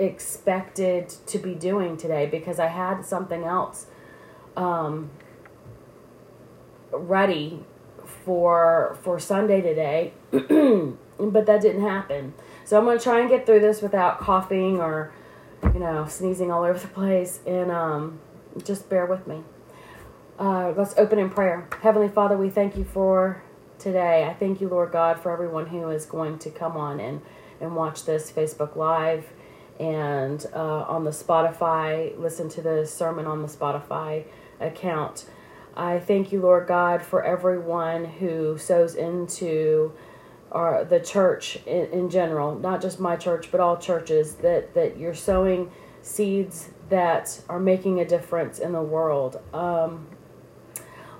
expected 0.00 1.10
to 1.26 1.38
be 1.38 1.54
doing 1.54 1.96
today 1.96 2.26
because 2.26 2.58
I 2.58 2.68
had 2.68 3.04
something 3.04 3.44
else 3.44 3.86
um, 4.56 5.10
ready 6.90 7.64
for 8.24 8.98
for 9.02 9.20
Sunday 9.20 9.60
today, 9.60 10.12
but 10.30 11.46
that 11.46 11.60
didn't 11.60 11.82
happen. 11.82 12.34
So 12.64 12.78
I'm 12.78 12.84
gonna 12.84 12.98
try 12.98 13.20
and 13.20 13.28
get 13.28 13.46
through 13.46 13.60
this 13.60 13.82
without 13.82 14.20
coughing 14.20 14.80
or 14.80 15.12
you 15.74 15.80
know 15.80 16.06
sneezing 16.06 16.50
all 16.50 16.64
over 16.64 16.78
the 16.78 16.88
place, 16.88 17.40
and 17.46 17.70
um, 17.70 18.18
just 18.64 18.88
bear 18.88 19.06
with 19.06 19.26
me. 19.26 19.42
Uh, 20.38 20.72
let's 20.74 20.96
open 20.96 21.18
in 21.18 21.28
prayer. 21.28 21.68
Heavenly 21.82 22.08
Father, 22.08 22.36
we 22.36 22.48
thank 22.48 22.76
you 22.76 22.84
for 22.84 23.42
today. 23.78 24.24
I 24.24 24.32
thank 24.32 24.62
you, 24.62 24.68
Lord 24.68 24.92
God, 24.92 25.20
for 25.20 25.30
everyone 25.30 25.66
who 25.66 25.90
is 25.90 26.06
going 26.06 26.38
to 26.40 26.50
come 26.50 26.76
on 26.76 26.98
and 27.00 27.20
and 27.60 27.76
watch 27.76 28.06
this 28.06 28.32
Facebook 28.32 28.74
Live 28.74 29.26
and 29.80 30.46
uh, 30.54 30.82
on 30.82 31.04
the 31.04 31.10
Spotify, 31.10 32.16
listen 32.18 32.50
to 32.50 32.60
the 32.60 32.86
sermon 32.86 33.26
on 33.26 33.40
the 33.40 33.48
Spotify 33.48 34.24
account. 34.60 35.24
I 35.74 35.98
thank 35.98 36.32
you, 36.32 36.42
Lord 36.42 36.68
God, 36.68 37.00
for 37.00 37.24
everyone 37.24 38.04
who 38.04 38.58
sows 38.58 38.94
into 38.94 39.92
our, 40.52 40.84
the 40.84 41.00
church 41.00 41.56
in, 41.64 41.86
in 41.86 42.10
general, 42.10 42.58
not 42.58 42.82
just 42.82 43.00
my 43.00 43.16
church, 43.16 43.50
but 43.50 43.58
all 43.58 43.78
churches, 43.78 44.34
that, 44.36 44.74
that 44.74 44.98
you're 44.98 45.14
sowing 45.14 45.70
seeds 46.02 46.68
that 46.90 47.40
are 47.48 47.60
making 47.60 48.00
a 48.00 48.04
difference 48.04 48.58
in 48.58 48.72
the 48.72 48.82
world. 48.82 49.40
Um, 49.54 50.08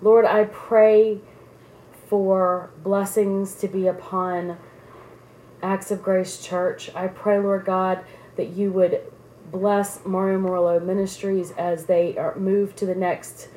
Lord, 0.02 0.26
I 0.26 0.44
pray 0.44 1.20
for 2.08 2.70
blessings 2.82 3.54
to 3.54 3.68
be 3.68 3.86
upon 3.86 4.58
Acts 5.62 5.90
of 5.90 6.02
Grace 6.02 6.44
Church. 6.44 6.90
I 6.94 7.06
pray, 7.06 7.38
Lord 7.38 7.64
God, 7.64 8.04
that 8.36 8.50
you 8.50 8.72
would 8.72 9.02
bless 9.50 10.04
Mario 10.04 10.38
Morello 10.38 10.80
Ministries 10.80 11.52
as 11.52 11.86
they 11.86 12.16
are 12.16 12.36
moved 12.36 12.76
to 12.78 12.86
the 12.86 12.94
next 12.94 13.48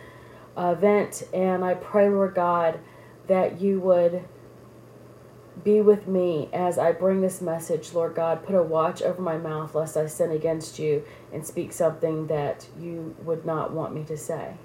uh, 0.58 0.74
event. 0.78 1.24
And 1.34 1.64
I 1.64 1.76
pray, 1.76 2.10
Lord 2.10 2.36
God, 2.36 2.80
that 3.28 3.62
you 3.62 3.80
would 3.80 4.26
be 5.64 5.82
with 5.82 6.08
me 6.08 6.50
as 6.52 6.78
I 6.78 6.92
bring 6.92 7.22
this 7.22 7.42
message, 7.42 7.94
Lord 7.94 8.16
God. 8.16 8.44
Put 8.44 8.56
a 8.56 8.64
watch 8.64 9.02
over 9.02 9.22
my 9.22 9.38
mouth 9.38 9.76
lest 9.76 9.96
I 9.96 10.08
sin 10.08 10.32
against 10.32 10.80
you 10.80 11.04
and 11.32 11.46
speak 11.46 11.72
something 11.72 12.28
that 12.28 12.68
you 12.80 13.16
would 13.24 13.46
not 13.46 13.72
want 13.72 13.94
me 13.94 14.04
to 14.06 14.18
say. 14.18 14.56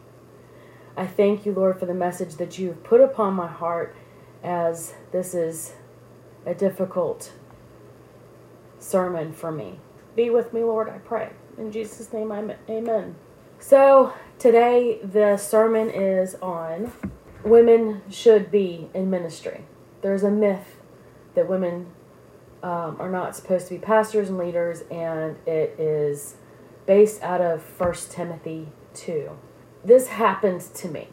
I 0.97 1.07
thank 1.07 1.47
you, 1.47 1.53
Lord, 1.53 1.79
for 1.79 1.87
the 1.87 1.95
message 1.95 2.37
that 2.37 2.59
you've 2.59 2.83
put 2.83 3.01
upon 3.01 3.35
my 3.35 3.47
heart 3.47 3.95
as 4.43 4.95
this 5.13 5.35
is 5.35 5.75
a 6.45 6.55
difficult 6.55 7.33
sermon 8.81 9.33
for 9.33 9.53
me. 9.53 9.79
Be 10.19 10.31
with 10.31 10.53
me, 10.53 10.65
Lord, 10.65 10.89
I 10.89 10.99
pray. 10.99 11.31
In 11.59 11.71
Jesus' 11.71 12.13
name, 12.13 12.33
amen. 12.69 13.15
So, 13.61 14.15
today 14.37 14.99
the 15.01 15.37
sermon 15.37 15.91
is 15.91 16.35
on 16.43 16.91
women 17.45 18.03
should 18.11 18.51
be 18.51 18.91
in 18.93 19.11
ministry. 19.11 19.63
There's 20.03 20.25
a 20.25 20.31
myth 20.33 20.75
that 21.37 21.49
women 21.49 21.93
um, 22.65 22.97
are 22.99 23.09
not 23.09 23.37
supposed 23.37 23.69
to 23.69 23.75
be 23.75 23.79
pastors 23.79 24.29
and 24.29 24.39
leaders, 24.39 24.83
and 24.91 25.37
it 25.47 25.79
is 25.79 26.35
based 26.85 27.23
out 27.23 27.41
of 27.41 27.63
First 27.63 28.11
Timothy 28.11 28.73
2. 28.95 29.31
This 29.85 30.09
happens 30.09 30.67
to 30.71 30.89
me. 30.89 31.11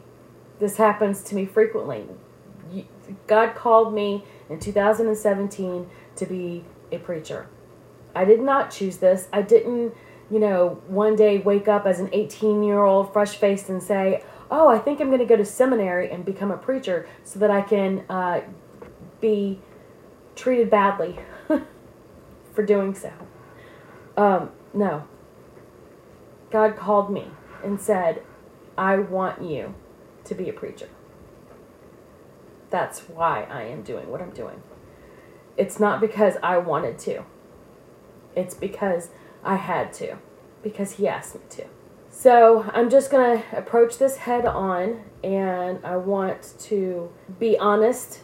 This 0.58 0.78
happens 0.78 1.22
to 1.22 1.36
me 1.36 1.46
frequently. 1.46 2.06
God 3.28 3.54
called 3.54 3.94
me 3.94 4.24
in 4.50 4.58
2017 4.58 5.88
to 6.16 6.26
be 6.26 6.64
a 6.90 6.98
preacher. 6.98 7.48
I 8.16 8.24
did 8.24 8.40
not 8.40 8.70
choose 8.70 8.96
this. 8.96 9.28
I 9.32 9.42
didn't, 9.42 9.94
you 10.30 10.38
know, 10.38 10.82
one 10.88 11.14
day 11.14 11.38
wake 11.38 11.68
up 11.68 11.86
as 11.86 12.00
an 12.00 12.08
18 12.12 12.62
year 12.62 12.82
old, 12.82 13.12
fresh 13.12 13.36
faced, 13.36 13.68
and 13.68 13.82
say, 13.82 14.24
Oh, 14.50 14.68
I 14.68 14.78
think 14.78 15.00
I'm 15.00 15.08
going 15.08 15.18
to 15.18 15.26
go 15.26 15.36
to 15.36 15.44
seminary 15.44 16.10
and 16.10 16.24
become 16.24 16.50
a 16.50 16.56
preacher 16.56 17.08
so 17.24 17.38
that 17.40 17.50
I 17.50 17.62
can 17.62 18.04
uh, 18.08 18.42
be 19.20 19.60
treated 20.36 20.70
badly 20.70 21.18
for 22.54 22.64
doing 22.64 22.94
so. 22.94 23.12
Um, 24.16 24.50
no. 24.72 25.06
God 26.50 26.76
called 26.76 27.12
me 27.12 27.26
and 27.62 27.80
said, 27.80 28.22
I 28.78 28.96
want 28.96 29.42
you 29.42 29.74
to 30.24 30.34
be 30.34 30.48
a 30.48 30.52
preacher. 30.52 30.88
That's 32.70 33.00
why 33.00 33.42
I 33.50 33.62
am 33.62 33.82
doing 33.82 34.10
what 34.10 34.20
I'm 34.20 34.30
doing. 34.30 34.62
It's 35.56 35.80
not 35.80 36.00
because 36.00 36.34
I 36.42 36.58
wanted 36.58 36.98
to. 37.00 37.24
It's 38.36 38.54
because 38.54 39.08
I 39.42 39.56
had 39.56 39.92
to. 39.94 40.18
Because 40.62 40.92
he 40.92 41.08
asked 41.08 41.34
me 41.34 41.40
to. 41.50 41.64
So 42.10 42.70
I'm 42.72 42.88
just 42.88 43.10
going 43.10 43.42
to 43.42 43.58
approach 43.58 43.98
this 43.98 44.18
head 44.18 44.46
on 44.46 45.02
and 45.24 45.84
I 45.84 45.96
want 45.96 46.54
to 46.60 47.10
be 47.38 47.58
honest 47.58 48.20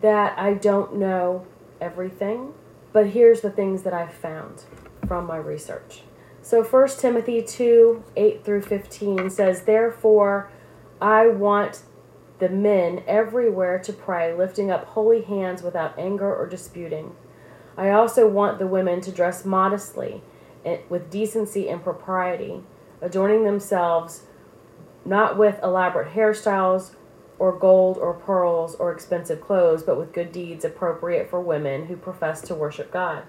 that 0.00 0.38
I 0.38 0.54
don't 0.54 0.96
know 0.96 1.46
everything. 1.80 2.54
But 2.92 3.08
here's 3.08 3.40
the 3.40 3.50
things 3.50 3.82
that 3.82 3.92
I've 3.92 4.12
found 4.12 4.64
from 5.06 5.26
my 5.26 5.36
research. 5.36 6.02
So 6.42 6.64
1 6.64 6.88
Timothy 6.98 7.42
2 7.42 8.02
8 8.16 8.44
through 8.44 8.62
15 8.62 9.30
says, 9.30 9.62
Therefore, 9.62 10.50
I 11.00 11.28
want 11.28 11.82
the 12.38 12.48
men 12.48 13.04
everywhere 13.06 13.78
to 13.78 13.92
pray, 13.92 14.34
lifting 14.34 14.70
up 14.70 14.86
holy 14.86 15.22
hands 15.22 15.62
without 15.62 15.98
anger 15.98 16.34
or 16.34 16.48
disputing. 16.48 17.14
I 17.76 17.90
also 17.90 18.28
want 18.28 18.58
the 18.58 18.66
women 18.66 19.00
to 19.02 19.12
dress 19.12 19.44
modestly, 19.44 20.22
with 20.88 21.10
decency 21.10 21.68
and 21.68 21.82
propriety, 21.82 22.62
adorning 23.00 23.44
themselves 23.44 24.24
not 25.04 25.38
with 25.38 25.58
elaborate 25.62 26.14
hairstyles 26.14 26.94
or 27.38 27.56
gold 27.56 27.96
or 27.96 28.12
pearls 28.12 28.74
or 28.74 28.92
expensive 28.92 29.40
clothes, 29.40 29.82
but 29.82 29.96
with 29.96 30.12
good 30.12 30.30
deeds 30.30 30.64
appropriate 30.64 31.30
for 31.30 31.40
women 31.40 31.86
who 31.86 31.96
profess 31.96 32.42
to 32.42 32.54
worship 32.54 32.92
God. 32.92 33.22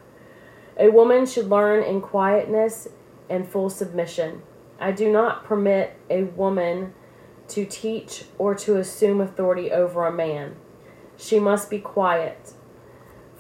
A 0.78 0.90
woman 0.90 1.26
should 1.26 1.50
learn 1.50 1.84
in 1.84 2.02
quietness 2.02 2.90
and 3.30 3.48
full 3.48 3.70
submission. 3.70 4.42
I 4.80 4.92
do 4.92 5.12
not 5.12 5.46
permit 5.46 5.98
a 6.10 6.24
woman 6.24 6.94
to 7.50 7.66
teach 7.66 8.26
or 8.38 8.56
to 8.56 8.78
assume 8.78 9.22
authority 9.22 9.72
over 9.72 10.06
a 10.06 10.12
man. 10.12 10.56
She 11.16 11.40
must 11.40 11.70
be 11.70 11.80
quiet. 11.80 12.54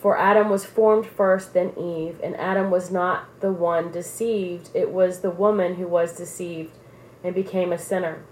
For 0.02 0.18
Adam 0.18 0.50
was 0.50 0.66
formed 0.66 1.06
first, 1.06 1.54
then 1.54 1.78
Eve, 1.78 2.20
and 2.24 2.36
Adam 2.38 2.72
was 2.72 2.90
not 2.90 3.40
the 3.40 3.52
one 3.52 3.92
deceived, 3.92 4.72
it 4.74 4.90
was 4.90 5.20
the 5.20 5.30
woman 5.30 5.76
who 5.76 5.88
was 5.88 6.18
deceived 6.18 6.76
and 7.24 7.36
became 7.36 7.72
a 7.72 7.78
sinner. 7.78 8.24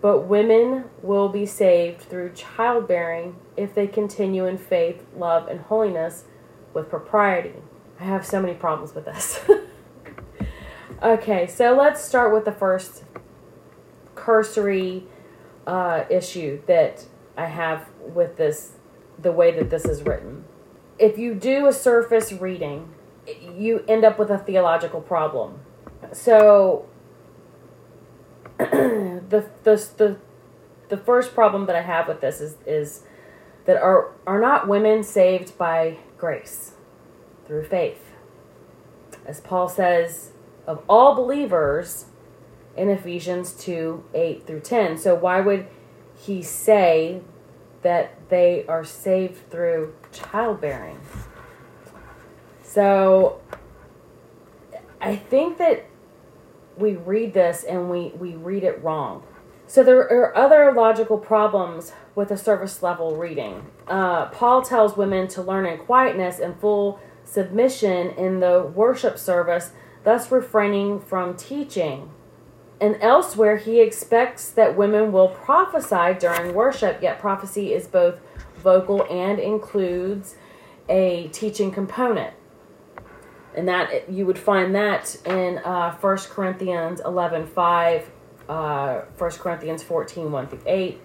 But 0.00 0.20
women 0.20 0.84
will 1.02 1.28
be 1.28 1.44
saved 1.44 2.00
through 2.00 2.32
childbearing 2.32 3.36
if 3.54 3.74
they 3.74 3.86
continue 3.86 4.46
in 4.46 4.56
faith, 4.56 5.04
love, 5.14 5.46
and 5.48 5.60
holiness 5.60 6.24
with 6.72 6.88
propriety. 6.88 7.56
I 8.00 8.04
have 8.04 8.24
so 8.24 8.40
many 8.40 8.54
problems 8.54 8.94
with 8.94 9.04
this. 9.04 9.40
okay, 11.02 11.46
so 11.46 11.76
let's 11.76 12.02
start 12.02 12.32
with 12.32 12.46
the 12.46 12.52
first 12.52 13.04
cursory 14.14 15.04
uh, 15.66 16.04
issue 16.08 16.62
that 16.66 17.04
I 17.36 17.44
have 17.44 17.90
with 18.00 18.38
this, 18.38 18.76
the 19.18 19.32
way 19.32 19.50
that 19.50 19.68
this 19.68 19.84
is 19.84 20.02
written. 20.02 20.46
If 20.98 21.18
you 21.18 21.34
do 21.34 21.66
a 21.66 21.72
surface 21.72 22.32
reading, 22.32 22.92
you 23.54 23.84
end 23.88 24.04
up 24.04 24.18
with 24.18 24.30
a 24.30 24.38
theological 24.38 25.00
problem. 25.00 25.60
So, 26.12 26.86
the, 28.58 29.48
the, 29.62 29.88
the, 29.96 30.16
the 30.88 30.96
first 30.96 31.34
problem 31.34 31.66
that 31.66 31.76
I 31.76 31.82
have 31.82 32.08
with 32.08 32.20
this 32.20 32.40
is, 32.40 32.56
is 32.66 33.02
that 33.66 33.76
are, 33.76 34.12
are 34.26 34.40
not 34.40 34.66
women 34.66 35.02
saved 35.02 35.56
by 35.58 35.98
grace 36.16 36.72
through 37.46 37.64
faith? 37.64 38.12
As 39.26 39.40
Paul 39.40 39.68
says, 39.68 40.32
of 40.66 40.82
all 40.88 41.14
believers, 41.14 42.06
in 42.78 42.88
Ephesians 42.88 43.52
2 43.52 44.04
8 44.14 44.46
through 44.46 44.60
10. 44.60 44.96
So, 44.96 45.14
why 45.14 45.40
would 45.40 45.66
he 46.16 46.42
say 46.42 47.20
that 47.82 48.14
they 48.30 48.64
are 48.66 48.84
saved 48.84 49.50
through 49.50 49.94
childbearing? 50.12 51.00
So, 52.62 53.40
I 55.00 55.16
think 55.16 55.58
that 55.58 55.86
we 56.76 56.96
read 56.96 57.34
this 57.34 57.64
and 57.64 57.90
we, 57.90 58.08
we 58.18 58.34
read 58.36 58.62
it 58.62 58.82
wrong. 58.82 59.22
So, 59.66 59.82
there 59.82 60.00
are 60.00 60.36
other 60.36 60.72
logical 60.72 61.18
problems 61.18 61.92
with 62.14 62.30
a 62.30 62.36
service 62.36 62.82
level 62.82 63.16
reading. 63.16 63.66
Uh, 63.86 64.26
Paul 64.26 64.62
tells 64.62 64.96
women 64.96 65.28
to 65.28 65.42
learn 65.42 65.66
in 65.66 65.78
quietness 65.78 66.38
and 66.38 66.58
full 66.60 67.00
submission 67.24 68.10
in 68.10 68.40
the 68.40 68.62
worship 68.74 69.18
service, 69.18 69.72
thus 70.04 70.30
refraining 70.30 71.00
from 71.00 71.36
teaching. 71.36 72.10
And 72.80 72.96
elsewhere, 73.00 73.56
he 73.56 73.80
expects 73.80 74.50
that 74.50 74.76
women 74.76 75.12
will 75.12 75.28
prophesy 75.28 76.18
during 76.18 76.54
worship, 76.54 77.02
yet 77.02 77.18
prophecy 77.18 77.72
is 77.72 77.86
both 77.86 78.20
vocal 78.68 79.06
and 79.10 79.38
includes 79.38 80.36
a 80.90 81.28
teaching 81.28 81.70
component. 81.70 82.34
and 83.56 83.66
that 83.66 84.10
you 84.12 84.26
would 84.26 84.38
find 84.38 84.74
that 84.74 85.16
in 85.24 85.58
uh, 85.58 85.96
1 85.96 86.16
Corinthians 86.34 87.00
11 87.02 87.46
5, 87.46 88.10
uh, 88.48 89.00
1 89.16 89.30
Corinthians 89.30 89.82
14 89.82 90.30
1 90.30 90.46
through 90.48 90.60
8. 90.66 91.00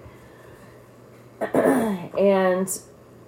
and 2.20 2.80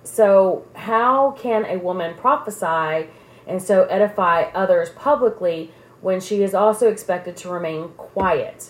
so, 0.04 0.66
how 0.76 1.32
can 1.32 1.66
a 1.66 1.78
woman 1.78 2.14
prophesy 2.16 3.10
and 3.48 3.62
so 3.62 3.86
edify 3.86 4.44
others 4.54 4.90
publicly 4.90 5.72
when 6.02 6.20
she 6.20 6.44
is 6.44 6.54
also 6.54 6.90
expected 6.90 7.38
to 7.38 7.50
remain 7.50 7.90
quiet? 7.96 8.70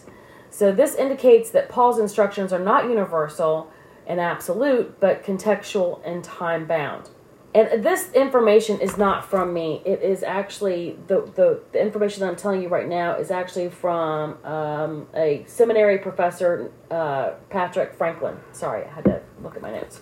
So, 0.51 0.71
this 0.71 0.93
indicates 0.95 1.49
that 1.49 1.69
Paul's 1.69 1.99
instructions 1.99 2.53
are 2.53 2.63
not 2.71 2.85
universal 2.85 3.71
and 4.07 4.19
absolute, 4.19 4.99
but 4.99 5.23
contextual 5.23 6.01
and 6.05 6.23
time 6.23 6.65
bound 6.65 7.09
and 7.55 7.81
this 7.85 8.11
information 8.11 8.81
is 8.81 8.97
not 8.97 9.23
from 9.23 9.53
me. 9.53 9.81
It 9.85 10.01
is 10.01 10.23
actually 10.23 10.97
the, 11.07 11.21
the, 11.35 11.61
the 11.71 11.81
information 11.81 12.19
that 12.19 12.27
I'm 12.27 12.35
telling 12.35 12.61
you 12.61 12.67
right 12.67 12.87
now 12.87 13.15
is 13.15 13.31
actually 13.31 13.69
from 13.69 14.43
um, 14.43 15.07
a 15.15 15.45
seminary 15.47 15.97
professor, 15.97 16.69
uh, 16.91 17.31
Patrick 17.49 17.93
Franklin. 17.93 18.37
Sorry, 18.51 18.83
I 18.83 18.89
had 18.89 19.05
to 19.05 19.21
look 19.41 19.55
at 19.55 19.61
my 19.61 19.71
notes. 19.71 20.01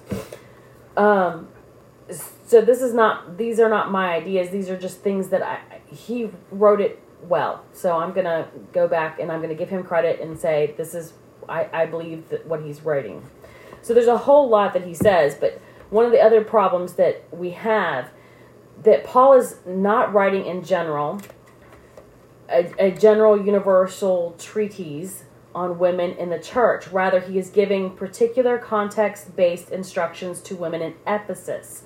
Um, 0.97 1.47
so 2.09 2.59
this 2.59 2.81
is 2.81 2.91
not; 2.91 3.37
these 3.37 3.59
are 3.59 3.69
not 3.69 3.91
my 3.91 4.15
ideas. 4.15 4.49
These 4.49 4.71
are 4.71 4.77
just 4.77 5.01
things 5.01 5.29
that 5.29 5.43
I 5.43 5.59
he 5.85 6.31
wrote 6.49 6.81
it 6.81 6.99
well. 7.21 7.63
So 7.71 7.97
I'm 7.97 8.13
gonna 8.13 8.47
go 8.71 8.87
back 8.87 9.19
and 9.19 9.31
I'm 9.31 9.41
gonna 9.41 9.53
give 9.53 9.69
him 9.69 9.83
credit 9.83 10.19
and 10.19 10.39
say 10.39 10.73
this 10.75 10.95
is 10.95 11.13
I, 11.47 11.69
I 11.71 11.85
believe 11.85 12.29
that 12.29 12.47
what 12.47 12.63
he's 12.63 12.81
writing. 12.81 13.23
So 13.83 13.93
there's 13.93 14.07
a 14.07 14.17
whole 14.17 14.49
lot 14.49 14.73
that 14.73 14.85
he 14.85 14.93
says, 14.93 15.35
but 15.35 15.61
one 15.89 16.05
of 16.05 16.11
the 16.11 16.21
other 16.21 16.43
problems 16.43 16.93
that 16.93 17.23
we 17.31 17.51
have 17.51 18.09
that 18.81 19.03
Paul 19.03 19.33
is 19.33 19.57
not 19.65 20.11
writing 20.13 20.45
in 20.45 20.63
general 20.63 21.21
a, 22.49 22.71
a 22.79 22.91
general 22.91 23.43
universal 23.43 24.35
treatise 24.37 25.25
on 25.55 25.79
women 25.79 26.11
in 26.13 26.29
the 26.29 26.39
church. 26.39 26.87
Rather, 26.87 27.19
he 27.19 27.37
is 27.37 27.49
giving 27.49 27.95
particular 27.95 28.57
context 28.57 29.35
based 29.35 29.69
instructions 29.69 30.41
to 30.41 30.55
women 30.55 30.81
in 30.81 30.95
Ephesus, 31.05 31.83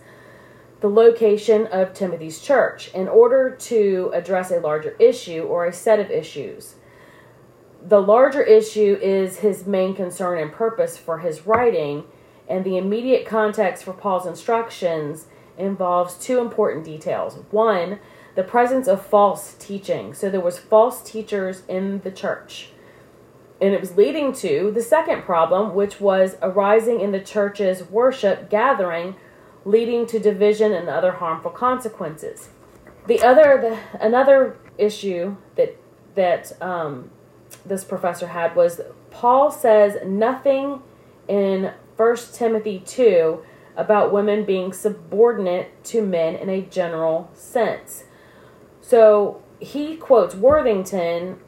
the 0.80 0.90
location 0.90 1.68
of 1.68 1.94
Timothy's 1.94 2.40
church, 2.40 2.90
in 2.94 3.08
order 3.08 3.56
to 3.56 4.12
address 4.14 4.52
a 4.52 4.60
larger 4.60 4.96
issue 5.00 5.44
or 5.44 5.66
a 5.66 5.74
set 5.74 6.00
of 6.00 6.10
issues. 6.10 6.76
The 7.85 8.01
larger 8.01 8.44
issue 8.44 8.97
is 9.01 9.39
his 9.39 9.65
main 9.65 9.95
concern 9.95 10.39
and 10.39 10.51
purpose 10.51 10.97
for 10.97 11.19
his 11.19 11.45
writing 11.45 12.03
and 12.50 12.63
the 12.63 12.77
immediate 12.77 13.25
context 13.25 13.83
for 13.83 13.94
Paul's 13.94 14.25
instructions 14.25 15.27
involves 15.57 16.15
two 16.15 16.39
important 16.39 16.85
details. 16.85 17.39
One, 17.51 18.00
the 18.35 18.44
presence 18.44 18.88
of 18.88 19.06
false 19.06 19.56
teaching. 19.56 20.13
So 20.13 20.29
there 20.29 20.39
was 20.41 20.57
false 20.57 21.01
teachers 21.01 21.63
in 21.68 22.01
the 22.01 22.12
church. 22.12 22.69
And 23.59 23.74
it 23.74 23.81
was 23.81 23.97
leading 23.97 24.33
to 24.33 24.71
the 24.71 24.83
second 24.83 25.24
problem, 25.24 25.74
which 25.74 26.00
was 26.00 26.38
arising 26.41 27.01
in 27.01 27.12
the 27.12 27.19
church's 27.19 27.83
worship 27.89 28.50
gathering, 28.50 29.15
leading 29.65 30.06
to 30.07 30.19
division 30.19 30.71
and 30.74 30.88
other 30.88 31.13
harmful 31.13 31.51
consequences. 31.51 32.50
The 33.07 33.21
other, 33.24 33.59
the, 33.59 34.06
another 34.06 34.57
issue 34.77 35.38
that 35.56 35.75
that 36.13 36.59
um, 36.62 37.12
this 37.66 37.84
professor 37.84 38.28
had 38.28 38.56
was 38.56 38.82
Paul 39.12 39.52
says 39.52 39.98
nothing 40.06 40.82
in 41.28 41.74
1 41.96 42.18
Timothy 42.34 42.80
2 42.86 43.44
about 43.76 44.12
women 44.12 44.44
being 44.44 44.74
subordinate 44.74 45.84
to 45.86 46.02
men 46.02 46.36
in 46.36 46.50
a 46.50 46.62
general 46.62 47.30
sense. 47.34 48.06
So 48.82 49.44
he 49.60 49.96
quotes 49.96 50.36
Worthington 50.36 51.40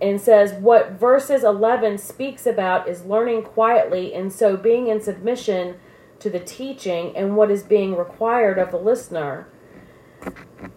and 0.00 0.20
says 0.20 0.52
what 0.54 0.92
verses 0.92 1.42
11 1.42 1.98
speaks 1.98 2.46
about 2.46 2.88
is 2.88 3.04
learning 3.04 3.42
quietly 3.42 4.14
and 4.14 4.32
so 4.32 4.56
being 4.56 4.88
in 4.88 5.00
submission 5.00 5.76
to 6.18 6.30
the 6.30 6.40
teaching 6.40 7.16
and 7.16 7.36
what 7.36 7.50
is 7.50 7.62
being 7.62 7.96
required 7.96 8.58
of 8.58 8.70
the 8.70 8.78
listener. 8.78 9.48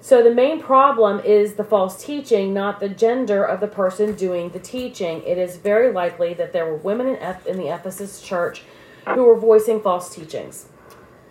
So 0.02 0.24
the 0.24 0.34
main 0.34 0.62
problem 0.62 1.20
is 1.20 1.54
the 1.54 1.64
false 1.64 2.04
teaching, 2.04 2.54
not 2.54 2.80
the 2.80 2.90
gender 2.90 3.44
of 3.44 3.60
the 3.60 3.68
person 3.68 4.14
doing 4.16 4.50
the 4.50 4.60
teaching. 4.60 5.22
It 5.24 5.38
is 5.38 5.58
very 5.58 5.92
likely 5.92 6.34
that 6.36 6.54
there 6.54 6.66
were 6.66 6.78
women 6.78 7.08
in, 7.08 7.16
Eph- 7.18 7.48
in 7.48 7.58
the 7.58 7.68
Ephesus 7.68 8.22
church 8.22 8.64
who 9.06 9.24
were 9.24 9.38
voicing 9.38 9.82
false 9.82 10.14
teachings. 10.14 10.68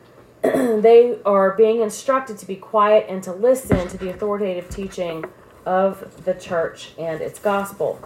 they 0.42 1.18
are 1.24 1.56
being 1.56 1.80
instructed 1.80 2.38
to 2.38 2.46
be 2.46 2.56
quiet 2.56 3.06
and 3.08 3.22
to 3.24 3.32
listen 3.32 3.88
to 3.88 3.98
the 3.98 4.10
authoritative 4.10 4.68
teaching 4.68 5.24
of 5.66 6.24
the 6.24 6.34
church 6.34 6.92
and 6.98 7.20
its 7.20 7.38
gospel. 7.38 8.00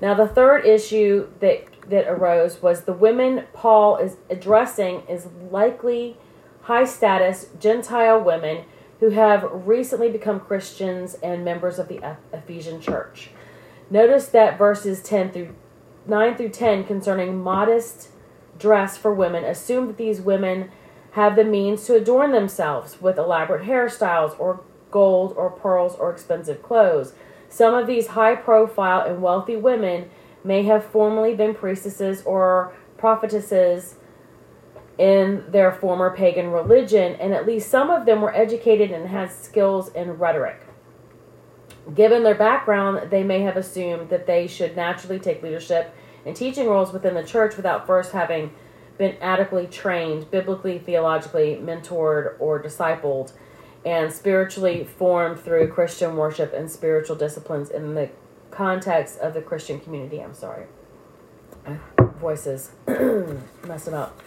Now, 0.00 0.14
the 0.14 0.26
third 0.26 0.64
issue 0.64 1.28
that 1.40 1.66
that 1.88 2.08
arose 2.08 2.62
was 2.62 2.84
the 2.84 2.92
women 2.92 3.44
Paul 3.52 3.96
is 3.96 4.16
addressing 4.28 5.02
is 5.08 5.26
likely 5.50 6.16
high 6.62 6.84
status 6.84 7.48
Gentile 7.58 8.20
women 8.20 8.64
who 9.00 9.10
have 9.10 9.48
recently 9.66 10.10
become 10.10 10.38
Christians 10.38 11.14
and 11.14 11.44
members 11.44 11.78
of 11.78 11.88
the 11.88 12.16
Ephesian 12.32 12.80
church. 12.80 13.30
Notice 13.90 14.28
that 14.28 14.58
verses 14.58 15.02
10 15.02 15.32
through 15.32 15.54
9 16.06 16.36
through 16.36 16.50
10 16.50 16.84
concerning 16.84 17.42
modest 17.42 18.08
dress 18.58 18.96
for 18.96 19.12
women 19.12 19.44
assume 19.44 19.86
that 19.86 19.96
these 19.96 20.20
women 20.20 20.70
have 21.12 21.34
the 21.34 21.44
means 21.44 21.84
to 21.86 21.96
adorn 21.96 22.32
themselves 22.32 23.00
with 23.00 23.18
elaborate 23.18 23.66
hairstyles 23.66 24.38
or 24.38 24.62
gold 24.90 25.32
or 25.36 25.50
pearls 25.50 25.96
or 25.96 26.10
expensive 26.10 26.62
clothes. 26.62 27.12
Some 27.48 27.74
of 27.74 27.86
these 27.86 28.08
high 28.08 28.36
profile 28.36 29.00
and 29.00 29.22
wealthy 29.22 29.56
women 29.56 30.10
may 30.44 30.62
have 30.64 30.84
formerly 30.84 31.34
been 31.34 31.54
priestesses 31.54 32.22
or 32.22 32.72
prophetesses 32.96 33.96
in 35.00 35.42
their 35.48 35.72
former 35.72 36.14
pagan 36.14 36.50
religion, 36.50 37.14
and 37.14 37.32
at 37.32 37.46
least 37.46 37.70
some 37.70 37.88
of 37.88 38.04
them 38.04 38.20
were 38.20 38.34
educated 38.36 38.90
and 38.90 39.08
had 39.08 39.32
skills 39.32 39.88
in 39.94 40.18
rhetoric. 40.18 40.60
Given 41.94 42.22
their 42.22 42.34
background, 42.34 43.10
they 43.10 43.24
may 43.24 43.40
have 43.40 43.56
assumed 43.56 44.10
that 44.10 44.26
they 44.26 44.46
should 44.46 44.76
naturally 44.76 45.18
take 45.18 45.42
leadership 45.42 45.94
and 46.26 46.36
teaching 46.36 46.66
roles 46.66 46.92
within 46.92 47.14
the 47.14 47.24
church 47.24 47.56
without 47.56 47.86
first 47.86 48.12
having 48.12 48.52
been 48.98 49.16
adequately 49.22 49.66
trained, 49.66 50.30
biblically, 50.30 50.78
theologically, 50.78 51.58
mentored, 51.58 52.38
or 52.38 52.62
discipled, 52.62 53.32
and 53.86 54.12
spiritually 54.12 54.84
formed 54.84 55.40
through 55.40 55.68
Christian 55.68 56.16
worship 56.16 56.52
and 56.52 56.70
spiritual 56.70 57.16
disciplines 57.16 57.70
in 57.70 57.94
the 57.94 58.10
context 58.50 59.18
of 59.20 59.32
the 59.32 59.40
Christian 59.40 59.80
community. 59.80 60.20
I'm 60.20 60.34
sorry. 60.34 60.66
Voices 62.20 62.72
messing 63.66 63.94
up. 63.94 64.20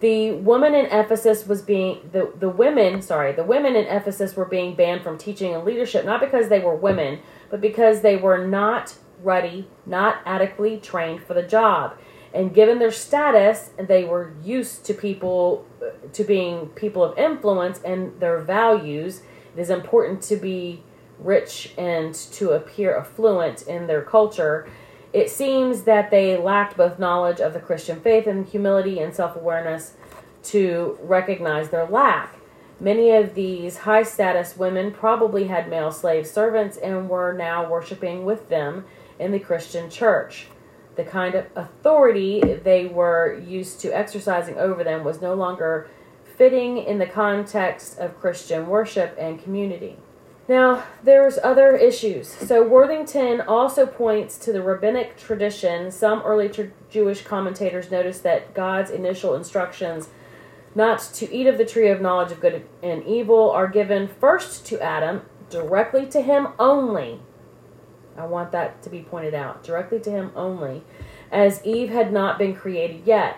The 0.00 0.32
woman 0.32 0.74
in 0.74 0.86
Ephesus 0.86 1.46
was 1.46 1.62
being 1.62 2.10
the 2.12 2.32
the 2.38 2.48
women, 2.48 3.02
sorry, 3.02 3.32
the 3.32 3.44
women 3.44 3.74
in 3.74 3.86
Ephesus 3.86 4.36
were 4.36 4.44
being 4.44 4.74
banned 4.76 5.02
from 5.02 5.18
teaching 5.18 5.54
and 5.54 5.64
leadership 5.64 6.04
not 6.04 6.20
because 6.20 6.48
they 6.48 6.60
were 6.60 6.74
women, 6.74 7.20
but 7.50 7.60
because 7.60 8.00
they 8.02 8.16
were 8.16 8.46
not 8.46 8.94
ready, 9.22 9.68
not 9.86 10.18
adequately 10.24 10.78
trained 10.78 11.22
for 11.24 11.34
the 11.34 11.42
job. 11.42 11.96
And 12.32 12.54
given 12.54 12.78
their 12.78 12.92
status, 12.92 13.70
they 13.78 14.04
were 14.04 14.34
used 14.42 14.84
to 14.86 14.94
people, 14.94 15.66
to 16.12 16.24
being 16.24 16.68
people 16.68 17.02
of 17.02 17.18
influence 17.18 17.80
and 17.82 18.18
their 18.20 18.38
values. 18.38 19.22
It 19.56 19.60
is 19.60 19.70
important 19.70 20.22
to 20.24 20.36
be 20.36 20.82
rich 21.18 21.72
and 21.78 22.14
to 22.14 22.50
appear 22.52 22.96
affluent 22.96 23.62
in 23.62 23.86
their 23.86 24.02
culture. 24.02 24.68
It 25.12 25.30
seems 25.30 25.82
that 25.82 26.10
they 26.10 26.36
lacked 26.36 26.76
both 26.76 26.98
knowledge 26.98 27.40
of 27.40 27.54
the 27.54 27.60
Christian 27.60 28.00
faith 28.00 28.26
and 28.26 28.46
humility 28.46 28.98
and 28.98 29.14
self 29.14 29.36
awareness 29.36 29.94
to 30.44 30.98
recognize 31.02 31.70
their 31.70 31.86
lack. 31.86 32.36
Many 32.80 33.10
of 33.12 33.34
these 33.34 33.78
high 33.78 34.04
status 34.04 34.56
women 34.56 34.92
probably 34.92 35.48
had 35.48 35.68
male 35.68 35.90
slave 35.90 36.26
servants 36.26 36.76
and 36.76 37.08
were 37.08 37.32
now 37.32 37.68
worshiping 37.68 38.24
with 38.24 38.48
them 38.48 38.84
in 39.18 39.32
the 39.32 39.40
Christian 39.40 39.90
church. 39.90 40.46
The 40.94 41.04
kind 41.04 41.34
of 41.34 41.46
authority 41.56 42.40
they 42.40 42.86
were 42.86 43.38
used 43.38 43.80
to 43.80 43.96
exercising 43.96 44.58
over 44.58 44.84
them 44.84 45.04
was 45.04 45.20
no 45.20 45.34
longer 45.34 45.88
fitting 46.36 46.78
in 46.78 46.98
the 46.98 47.06
context 47.06 47.98
of 47.98 48.20
Christian 48.20 48.68
worship 48.68 49.16
and 49.18 49.42
community. 49.42 49.96
Now, 50.48 50.84
there's 51.04 51.38
other 51.44 51.76
issues. 51.76 52.26
So, 52.28 52.66
Worthington 52.66 53.42
also 53.42 53.84
points 53.86 54.38
to 54.38 54.52
the 54.52 54.62
rabbinic 54.62 55.18
tradition. 55.18 55.90
Some 55.90 56.22
early 56.22 56.48
tr- 56.48 56.72
Jewish 56.90 57.22
commentators 57.22 57.90
noticed 57.90 58.22
that 58.22 58.54
God's 58.54 58.90
initial 58.90 59.34
instructions 59.34 60.08
not 60.74 61.00
to 61.14 61.30
eat 61.32 61.46
of 61.46 61.58
the 61.58 61.66
tree 61.66 61.88
of 61.88 62.00
knowledge 62.00 62.32
of 62.32 62.40
good 62.40 62.66
and 62.82 63.04
evil 63.04 63.50
are 63.50 63.68
given 63.68 64.08
first 64.08 64.64
to 64.66 64.80
Adam, 64.80 65.22
directly 65.50 66.06
to 66.06 66.22
him 66.22 66.48
only, 66.58 67.20
I 68.18 68.26
want 68.26 68.50
that 68.52 68.82
to 68.82 68.90
be 68.90 69.02
pointed 69.02 69.34
out 69.34 69.62
directly 69.62 70.00
to 70.00 70.10
him 70.10 70.32
only, 70.34 70.82
as 71.30 71.64
Eve 71.64 71.90
had 71.90 72.12
not 72.12 72.38
been 72.38 72.54
created 72.54 73.06
yet. 73.06 73.36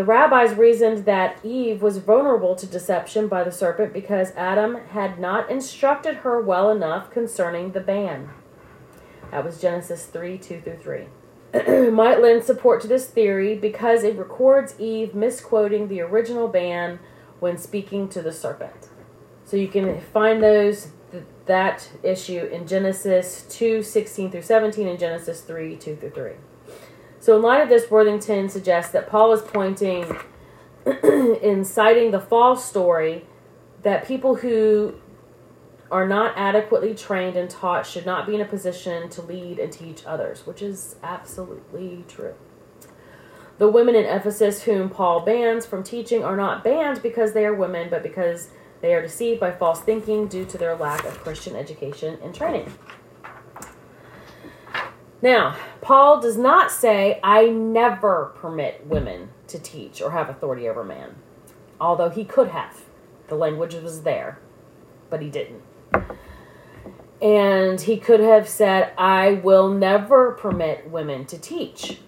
The 0.00 0.06
rabbis 0.06 0.54
reasoned 0.54 1.04
that 1.04 1.44
Eve 1.44 1.82
was 1.82 1.98
vulnerable 1.98 2.56
to 2.56 2.66
deception 2.66 3.28
by 3.28 3.44
the 3.44 3.52
serpent 3.52 3.92
because 3.92 4.32
Adam 4.34 4.76
had 4.76 5.18
not 5.18 5.50
instructed 5.50 6.14
her 6.24 6.40
well 6.40 6.70
enough 6.70 7.10
concerning 7.10 7.72
the 7.72 7.80
ban. 7.80 8.30
That 9.30 9.44
was 9.44 9.60
Genesis 9.60 10.06
3 10.06 10.38
2 10.38 10.62
through 10.62 10.78
3. 11.52 11.90
Might 11.90 12.22
lend 12.22 12.44
support 12.44 12.80
to 12.80 12.88
this 12.88 13.08
theory 13.08 13.54
because 13.54 14.02
it 14.02 14.16
records 14.16 14.74
Eve 14.80 15.14
misquoting 15.14 15.88
the 15.88 16.00
original 16.00 16.48
ban 16.48 16.98
when 17.38 17.58
speaking 17.58 18.08
to 18.08 18.22
the 18.22 18.32
serpent. 18.32 18.88
So 19.44 19.58
you 19.58 19.68
can 19.68 20.00
find 20.00 20.42
those 20.42 20.92
th- 21.12 21.24
that 21.44 21.90
issue 22.02 22.46
in 22.46 22.66
Genesis 22.66 23.44
2 23.50 23.82
16 23.82 24.30
through 24.30 24.40
17 24.40 24.88
and 24.88 24.98
Genesis 24.98 25.42
3 25.42 25.76
2 25.76 25.96
through 25.96 26.10
3. 26.12 26.32
So, 27.20 27.36
in 27.36 27.42
light 27.42 27.60
of 27.60 27.68
this, 27.68 27.90
Worthington 27.90 28.48
suggests 28.48 28.92
that 28.92 29.08
Paul 29.08 29.32
is 29.32 29.42
pointing 29.42 30.16
in 31.42 31.64
citing 31.64 32.10
the 32.10 32.20
false 32.20 32.64
story 32.64 33.26
that 33.82 34.06
people 34.06 34.36
who 34.36 34.94
are 35.90 36.08
not 36.08 36.32
adequately 36.36 36.94
trained 36.94 37.36
and 37.36 37.50
taught 37.50 37.84
should 37.86 38.06
not 38.06 38.26
be 38.26 38.34
in 38.34 38.40
a 38.40 38.46
position 38.46 39.08
to 39.10 39.22
lead 39.22 39.58
and 39.58 39.70
teach 39.70 40.04
others, 40.06 40.46
which 40.46 40.62
is 40.62 40.96
absolutely 41.02 42.04
true. 42.08 42.34
The 43.58 43.68
women 43.68 43.94
in 43.94 44.06
Ephesus 44.06 44.62
whom 44.62 44.88
Paul 44.88 45.20
bans 45.20 45.66
from 45.66 45.82
teaching 45.82 46.24
are 46.24 46.36
not 46.36 46.64
banned 46.64 47.02
because 47.02 47.34
they 47.34 47.44
are 47.44 47.54
women, 47.54 47.90
but 47.90 48.02
because 48.02 48.48
they 48.80 48.94
are 48.94 49.02
deceived 49.02 49.40
by 49.40 49.52
false 49.52 49.80
thinking 49.80 50.28
due 50.28 50.46
to 50.46 50.56
their 50.56 50.74
lack 50.74 51.04
of 51.04 51.18
Christian 51.20 51.54
education 51.54 52.18
and 52.22 52.34
training. 52.34 52.72
Now, 55.22 55.56
Paul 55.82 56.20
does 56.20 56.38
not 56.38 56.70
say, 56.70 57.20
I 57.22 57.46
never 57.46 58.32
permit 58.36 58.86
women 58.86 59.30
to 59.48 59.58
teach 59.58 60.00
or 60.00 60.12
have 60.12 60.30
authority 60.30 60.68
over 60.68 60.82
man, 60.82 61.16
although 61.80 62.08
he 62.08 62.24
could 62.24 62.48
have. 62.48 62.82
The 63.28 63.34
language 63.34 63.74
was 63.74 64.02
there, 64.02 64.38
but 65.10 65.20
he 65.20 65.28
didn't. 65.28 65.62
And 67.20 67.80
he 67.80 67.98
could 67.98 68.20
have 68.20 68.48
said, 68.48 68.92
I 68.96 69.32
will 69.32 69.68
never 69.68 70.32
permit 70.32 70.90
women 70.90 71.26
to 71.26 71.38
teach, 71.38 72.00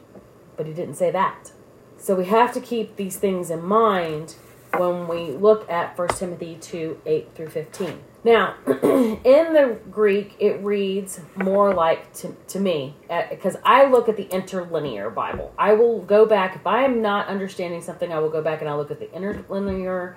but 0.56 0.66
he 0.66 0.72
didn't 0.72 0.94
say 0.94 1.10
that. 1.10 1.52
So 1.98 2.14
we 2.14 2.24
have 2.24 2.52
to 2.54 2.60
keep 2.60 2.96
these 2.96 3.18
things 3.18 3.50
in 3.50 3.62
mind 3.62 4.36
when 4.76 5.06
we 5.06 5.32
look 5.32 5.70
at 5.70 5.96
1 5.98 6.08
Timothy 6.08 6.56
2 6.60 7.02
8 7.04 7.34
through 7.34 7.48
15. 7.48 8.00
Now, 8.24 8.54
in 8.66 9.52
the 9.52 9.78
Greek, 9.90 10.36
it 10.38 10.62
reads 10.62 11.20
more 11.34 11.74
like 11.74 12.12
to, 12.14 12.36
to 12.48 12.60
me, 12.60 12.94
uh, 13.10 13.22
because 13.28 13.56
I 13.64 13.86
look 13.86 14.08
at 14.08 14.16
the 14.16 14.28
interlinear 14.30 15.10
Bible. 15.10 15.52
I 15.58 15.72
will 15.72 16.02
go 16.02 16.24
back, 16.24 16.54
if 16.54 16.66
I 16.66 16.84
am 16.84 17.02
not 17.02 17.26
understanding 17.26 17.82
something, 17.82 18.12
I 18.12 18.20
will 18.20 18.30
go 18.30 18.40
back 18.40 18.60
and 18.60 18.70
I'll 18.70 18.76
look 18.76 18.92
at 18.92 19.00
the 19.00 19.12
interlinear 19.12 20.16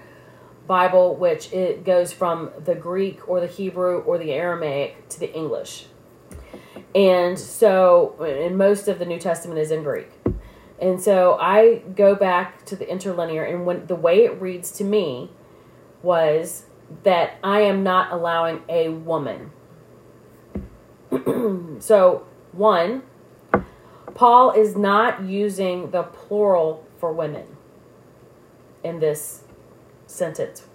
Bible, 0.68 1.16
which 1.16 1.52
it 1.52 1.84
goes 1.84 2.14
from 2.14 2.52
the 2.64 2.76
Greek 2.76 3.28
or 3.28 3.40
the 3.40 3.48
Hebrew 3.48 4.00
or 4.02 4.20
the 4.20 4.34
Aramaic 4.34 5.10
to 5.10 5.20
the 5.20 5.34
English. 5.34 5.88
And 6.94 7.38
so, 7.38 8.16
and 8.24 8.58
most 8.58 8.88
of 8.88 9.00
the 9.00 9.06
New 9.06 9.20
Testament 9.20 9.60
is 9.60 9.72
in 9.72 9.84
Greek. 9.84 10.10
And 10.80 11.02
so 11.02 11.38
I 11.40 11.80
go 11.96 12.16
back 12.16 12.66
to 12.66 12.76
the 12.76 12.90
interlinear, 12.90 13.44
and 13.44 13.66
when 13.66 13.88
the 13.88 13.96
way 13.96 14.26
it 14.26 14.40
reads 14.40 14.72
to 14.74 14.84
me 14.84 15.32
was 16.04 16.66
that 17.04 17.38
I 17.44 17.62
am 17.62 17.84
not 17.84 18.12
allowing 18.12 18.62
a 18.70 18.90
woman. 18.90 19.52
so, 21.80 22.26
one, 22.52 23.04
Paul 24.14 24.52
is 24.52 24.76
not 24.76 25.24
using 25.24 25.92
the 25.92 26.04
plural 26.04 26.86
for 26.98 27.12
women 27.12 27.46
in 28.84 29.00
this 29.00 29.44
sentence. 30.08 30.66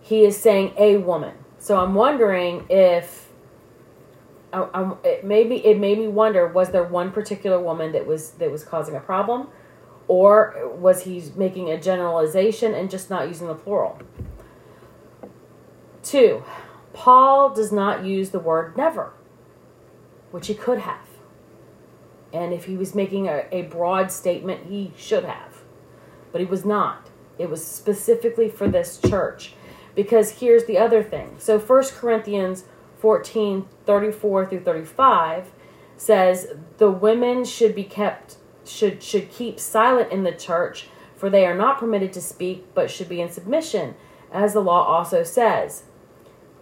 He 0.00 0.24
is 0.24 0.36
saying 0.36 0.74
a 0.76 0.98
woman. 0.98 1.34
So 1.58 1.78
I'm 1.78 1.94
wondering 1.94 2.66
if 2.68 3.30
I, 4.52 4.68
I, 4.74 4.92
it 5.02 5.24
maybe 5.24 5.56
it 5.64 5.78
made 5.78 5.98
me 5.98 6.08
wonder 6.08 6.46
was 6.46 6.70
there 6.70 6.84
one 6.84 7.10
particular 7.10 7.58
woman 7.58 7.92
that 7.92 8.06
was 8.06 8.32
that 8.32 8.50
was 8.50 8.62
causing 8.62 8.94
a 8.94 9.00
problem 9.00 9.48
or 10.06 10.70
was 10.76 11.04
he 11.04 11.24
making 11.36 11.70
a 11.70 11.80
generalization 11.80 12.74
and 12.74 12.90
just 12.90 13.08
not 13.08 13.28
using 13.28 13.46
the 13.46 13.54
plural? 13.54 13.98
Two, 16.04 16.44
Paul 16.92 17.54
does 17.54 17.72
not 17.72 18.04
use 18.04 18.30
the 18.30 18.38
word 18.38 18.76
never, 18.76 19.14
which 20.30 20.46
he 20.46 20.54
could 20.54 20.80
have. 20.80 21.08
And 22.32 22.52
if 22.52 22.66
he 22.66 22.76
was 22.76 22.94
making 22.94 23.26
a, 23.26 23.46
a 23.50 23.62
broad 23.62 24.12
statement, 24.12 24.66
he 24.66 24.92
should 24.96 25.24
have. 25.24 25.62
But 26.30 26.40
he 26.40 26.46
was 26.46 26.64
not. 26.64 27.08
It 27.38 27.48
was 27.48 27.66
specifically 27.66 28.48
for 28.48 28.68
this 28.68 29.00
church. 29.00 29.54
Because 29.94 30.40
here's 30.40 30.66
the 30.66 30.78
other 30.78 31.02
thing. 31.02 31.36
So 31.38 31.58
1 31.58 31.84
Corinthians 31.96 32.64
14 32.98 33.66
34 33.84 34.46
through 34.46 34.60
35 34.60 35.50
says 35.96 36.54
the 36.78 36.90
women 36.90 37.44
should 37.44 37.74
be 37.74 37.84
kept 37.84 38.36
should 38.64 39.02
should 39.02 39.30
keep 39.30 39.60
silent 39.60 40.10
in 40.10 40.22
the 40.24 40.32
church 40.32 40.86
for 41.14 41.28
they 41.28 41.44
are 41.44 41.54
not 41.54 41.78
permitted 41.78 42.14
to 42.14 42.20
speak 42.22 42.64
but 42.72 42.90
should 42.90 43.10
be 43.10 43.20
in 43.20 43.30
submission 43.30 43.94
as 44.32 44.54
the 44.54 44.60
law 44.60 44.82
also 44.84 45.22
says 45.22 45.82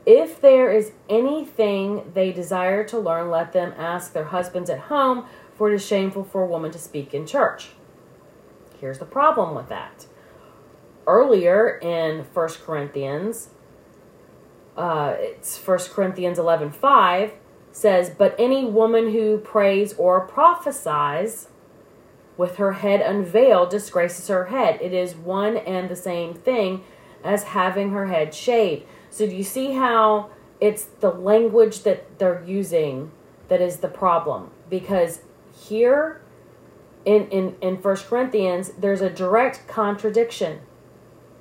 if 0.04 0.40
there 0.40 0.70
is 0.70 0.92
anything 1.08 2.10
they 2.14 2.32
desire 2.32 2.84
to 2.84 2.98
learn 2.98 3.30
let 3.30 3.52
them 3.52 3.72
ask 3.76 4.12
their 4.12 4.24
husbands 4.24 4.68
at 4.68 4.78
home 4.80 5.24
for 5.54 5.70
it 5.70 5.74
is 5.74 5.86
shameful 5.86 6.24
for 6.24 6.42
a 6.42 6.46
woman 6.46 6.70
to 6.70 6.78
speak 6.78 7.14
in 7.14 7.26
church 7.26 7.70
here's 8.80 8.98
the 8.98 9.04
problem 9.04 9.54
with 9.54 9.68
that 9.68 10.06
earlier 11.06 11.78
in 11.78 12.24
First 12.24 12.62
corinthians 12.62 13.50
uh, 14.76 15.14
it's 15.18 15.58
First 15.58 15.90
corinthians 15.90 16.38
11 16.38 16.72
5 16.72 17.32
says 17.70 18.10
but 18.10 18.34
any 18.38 18.64
woman 18.64 19.12
who 19.12 19.38
prays 19.38 19.92
or 19.94 20.26
prophesies 20.26 21.48
with 22.36 22.56
her 22.56 22.72
head 22.72 23.00
unveiled 23.00 23.70
disgraces 23.70 24.28
her 24.28 24.46
head. 24.46 24.78
It 24.80 24.92
is 24.92 25.14
one 25.14 25.56
and 25.56 25.88
the 25.88 25.96
same 25.96 26.34
thing 26.34 26.82
as 27.22 27.44
having 27.44 27.90
her 27.90 28.06
head 28.06 28.34
shaved. 28.34 28.84
So 29.12 29.26
do 29.26 29.36
you 29.36 29.44
see 29.44 29.72
how 29.72 30.30
it's 30.58 30.84
the 30.84 31.10
language 31.10 31.82
that 31.82 32.18
they're 32.18 32.42
using 32.46 33.12
that 33.48 33.60
is 33.60 33.76
the 33.76 33.88
problem? 33.88 34.50
Because 34.70 35.20
here 35.54 36.22
in 37.04 37.28
in 37.28 37.56
in 37.60 37.76
First 37.76 38.06
Corinthians, 38.06 38.70
there's 38.78 39.02
a 39.02 39.10
direct 39.10 39.68
contradiction. 39.68 40.60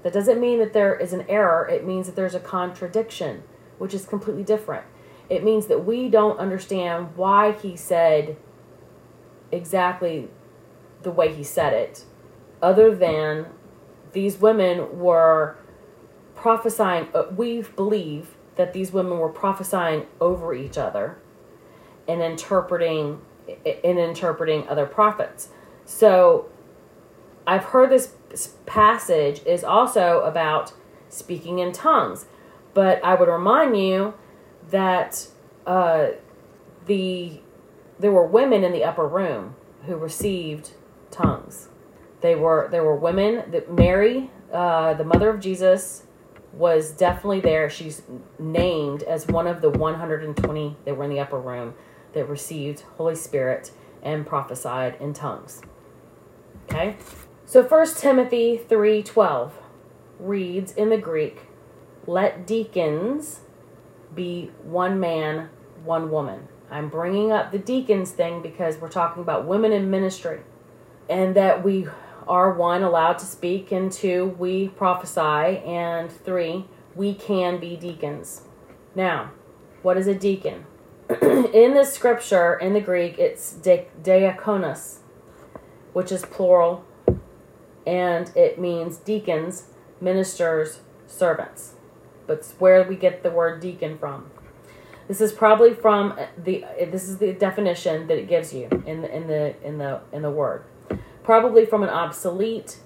That 0.04 0.12
doesn't 0.12 0.42
mean 0.42 0.60
that 0.60 0.74
there 0.74 0.96
is 0.96 1.14
an 1.14 1.26
error. 1.30 1.66
It 1.66 1.88
means 1.88 2.08
that 2.08 2.16
there's 2.18 2.36
a 2.36 2.42
contradiction, 2.42 3.44
which 3.78 3.94
is 3.94 4.06
completely 4.06 4.44
different. 4.44 4.84
It 5.30 5.42
means 5.42 5.68
that 5.68 5.86
we 5.86 6.10
don't 6.10 6.40
understand 6.40 7.16
why 7.16 7.54
he 7.54 7.78
said 7.78 8.36
exactly 9.50 10.28
the 11.04 11.12
way 11.12 11.34
he 11.34 11.44
said 11.44 11.72
it, 11.72 12.04
other 12.62 12.94
than 12.94 13.46
these 14.12 14.40
women 14.40 15.00
were 15.00 15.56
prophesying. 16.42 17.08
Uh, 17.14 17.26
we 17.36 17.62
believe 17.62 18.36
that 18.56 18.74
these 18.74 18.92
women 18.92 19.20
were 19.20 19.30
prophesying 19.30 20.08
over 20.20 20.54
each 20.54 20.78
other 20.78 21.20
and 22.08 22.22
interpreting 22.22 23.22
in 23.66 23.98
interpreting 23.98 24.68
other 24.68 24.86
prophets. 24.86 25.50
So 25.86 26.50
I've 27.46 27.66
heard 27.66 27.92
this 27.92 28.16
passage 28.66 29.42
is 29.46 29.64
also 29.64 30.22
about 30.22 30.74
speaking 31.10 31.60
in 31.60 31.72
tongues, 31.72 32.26
but 32.74 33.04
I 33.04 33.16
would 33.16 33.28
remind 33.28 33.78
you 33.78 34.16
that 34.70 35.28
uh, 35.68 36.08
the 36.88 37.40
there 38.00 38.12
were 38.12 38.26
women 38.26 38.64
in 38.64 38.72
the 38.72 38.84
upper 38.84 39.08
room 39.08 39.56
who 39.86 39.96
received 39.96 40.72
tongues. 41.12 41.70
They 42.22 42.34
were 42.34 42.68
there 42.72 42.84
were 42.84 42.96
women 42.96 43.52
that 43.52 43.72
Mary, 43.72 44.32
uh, 44.52 44.96
the 44.96 45.04
mother 45.04 45.30
of 45.30 45.40
Jesus, 45.40 46.04
was 46.54 46.92
definitely 46.92 47.40
there. 47.40 47.70
She's 47.70 48.04
named 48.38 49.04
as 49.04 49.28
one 49.28 49.48
of 49.48 49.62
the 49.62 49.70
120 49.70 50.78
that 50.86 50.98
were 50.98 51.04
in 51.04 51.10
the 51.10 51.20
upper 51.20 51.40
room 51.40 51.74
that 52.14 52.28
received 52.28 52.82
Holy 52.98 53.16
Spirit 53.16 53.72
and 54.04 54.26
prophesied 54.26 54.98
in 55.00 55.14
tongues. 55.14 55.62
Okay? 56.70 56.98
So 57.46 57.64
1 57.64 57.98
Timothy 57.98 58.58
3:12 58.58 59.52
reads 60.20 60.74
in 60.74 60.90
the 60.90 60.98
Greek, 60.98 61.48
"Let 62.06 62.46
deacons 62.46 63.42
be 64.14 64.52
one 64.64 65.00
man, 65.00 65.50
one 65.84 66.12
woman." 66.12 66.48
I'm 66.70 66.88
bringing 66.88 67.32
up 67.32 67.52
the 67.52 67.60
deacons 67.60 68.12
thing 68.12 68.42
because 68.42 68.80
we're 68.80 68.90
talking 68.90 69.22
about 69.22 69.46
women 69.46 69.74
in 69.74 69.92
ministry 69.92 70.40
and 71.10 71.36
that 71.36 71.64
we 71.64 71.88
are 72.28 72.54
one 72.54 72.84
allowed 72.84 73.18
to 73.18 73.26
speak 73.26 73.72
and 73.72 73.92
two 73.92 74.36
we 74.38 74.68
prophesy 74.70 75.58
and 75.66 76.12
three 76.12 76.66
we 76.96 77.14
can 77.14 77.60
be 77.60 77.76
deacons 77.76 78.42
now 78.96 79.32
what 79.82 79.98
is 79.98 80.08
a 80.08 80.16
deacon 80.16 80.66
in 81.22 81.74
the 81.74 81.84
scripture 81.84 82.56
in 82.56 82.74
the 82.74 82.82
greek 82.82 83.18
it's 83.18 83.54
di- 83.54 83.88
diakonos 84.02 85.00
which 85.94 86.12
is 86.12 86.24
plural 86.26 86.86
and 87.86 88.32
it 88.36 88.60
means 88.60 88.98
deacons, 88.98 89.66
ministers, 90.00 90.82
servants. 91.08 91.74
But 92.28 92.46
where 92.60 92.84
we 92.84 92.96
get 92.96 93.24
the 93.24 93.32
word 93.32 93.62
deacon 93.62 93.98
from. 93.98 94.30
This 95.08 95.20
is 95.20 95.34
probably 95.34 95.74
from 95.74 96.18
the 96.38 96.64
this 96.90 97.10
is 97.10 97.18
the 97.18 97.34
definition 97.34 98.08
that 98.08 98.18
it 98.18 98.30
gives 98.30 98.54
you 98.54 98.70
in 98.86 99.02
the 99.02 99.14
in 99.14 99.28
the 99.28 99.62
in 99.66 99.78
the 99.78 100.02
in 100.14 100.22
the 100.22 100.32
word. 100.32 100.64
Probably 101.24 101.66
from 101.66 101.84
an 101.84 101.90
obsolete 101.90 102.78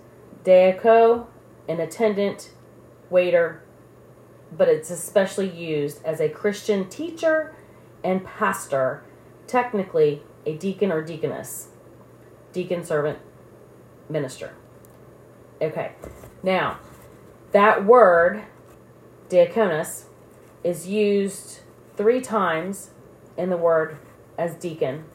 diaco, 0.44 1.28
an 1.68 1.80
attendant, 1.80 2.52
waiter, 3.10 3.64
but 4.56 4.68
it's 4.68 4.90
especially 4.90 5.50
used 5.50 6.04
as 6.04 6.20
a 6.20 6.30
Christian 6.30 6.88
teacher 6.90 7.54
and 8.04 8.24
pastor, 8.24 9.04
technically 9.48 10.22
a 10.46 10.56
deacon 10.56 10.92
or 10.92 11.04
deaconess, 11.04 11.70
deacon, 12.54 12.84
servant, 12.84 13.20
minister. 14.10 14.54
Okay, 15.62 15.94
now 16.44 16.80
that 17.52 17.86
word, 17.86 18.44
diakonos, 19.30 20.06
is 20.64 20.88
used 20.88 21.62
three 21.96 22.22
times 22.22 22.92
in 23.38 23.50
the 23.50 23.58
word 23.58 23.98
as 24.38 24.56
deacon, 24.56 25.06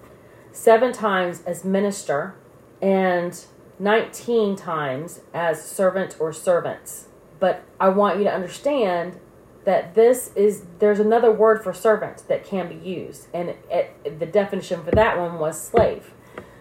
seven 0.53 0.93
times 0.93 1.43
as 1.45 1.65
minister, 1.65 2.35
and 2.81 3.45
19 3.79 4.57
times 4.57 5.21
as 5.33 5.65
servant 5.65 6.17
or 6.21 6.33
servants. 6.33 7.09
But 7.39 7.65
I 7.81 7.89
want 7.89 8.19
you 8.19 8.25
to 8.25 8.33
understand 8.33 9.19
that 9.65 9.95
this 9.95 10.33
is 10.35 10.65
there's 10.79 11.01
another 11.01 11.31
word 11.31 11.63
for 11.63 11.73
servant 11.73 12.25
that 12.29 12.45
can 12.45 12.69
be 12.69 12.75
used 12.75 13.29
and 13.35 13.55
it, 13.71 14.19
the 14.19 14.27
definition 14.27 14.83
for 14.83 14.91
that 14.93 15.19
one 15.19 15.39
was 15.39 15.61
slave. 15.61 16.13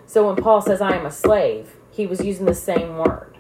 So 0.06 0.28
when 0.28 0.42
paul 0.42 0.62
says 0.62 0.82
i 0.82 0.96
am 0.96 1.06
a 1.06 1.12
slave 1.12 1.76
he 1.92 2.06
was 2.06 2.24
using 2.24 2.46
the 2.46 2.56
same 2.56 2.98
word. 2.98 3.38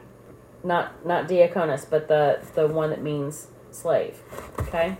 Not 0.64 1.06
not 1.06 1.28
diakonos 1.28 1.90
but 1.90 2.08
the 2.08 2.42
the 2.56 2.68
one 2.68 2.90
that 2.90 3.02
means 3.02 3.48
slave 3.72 4.22
okay? 4.60 4.98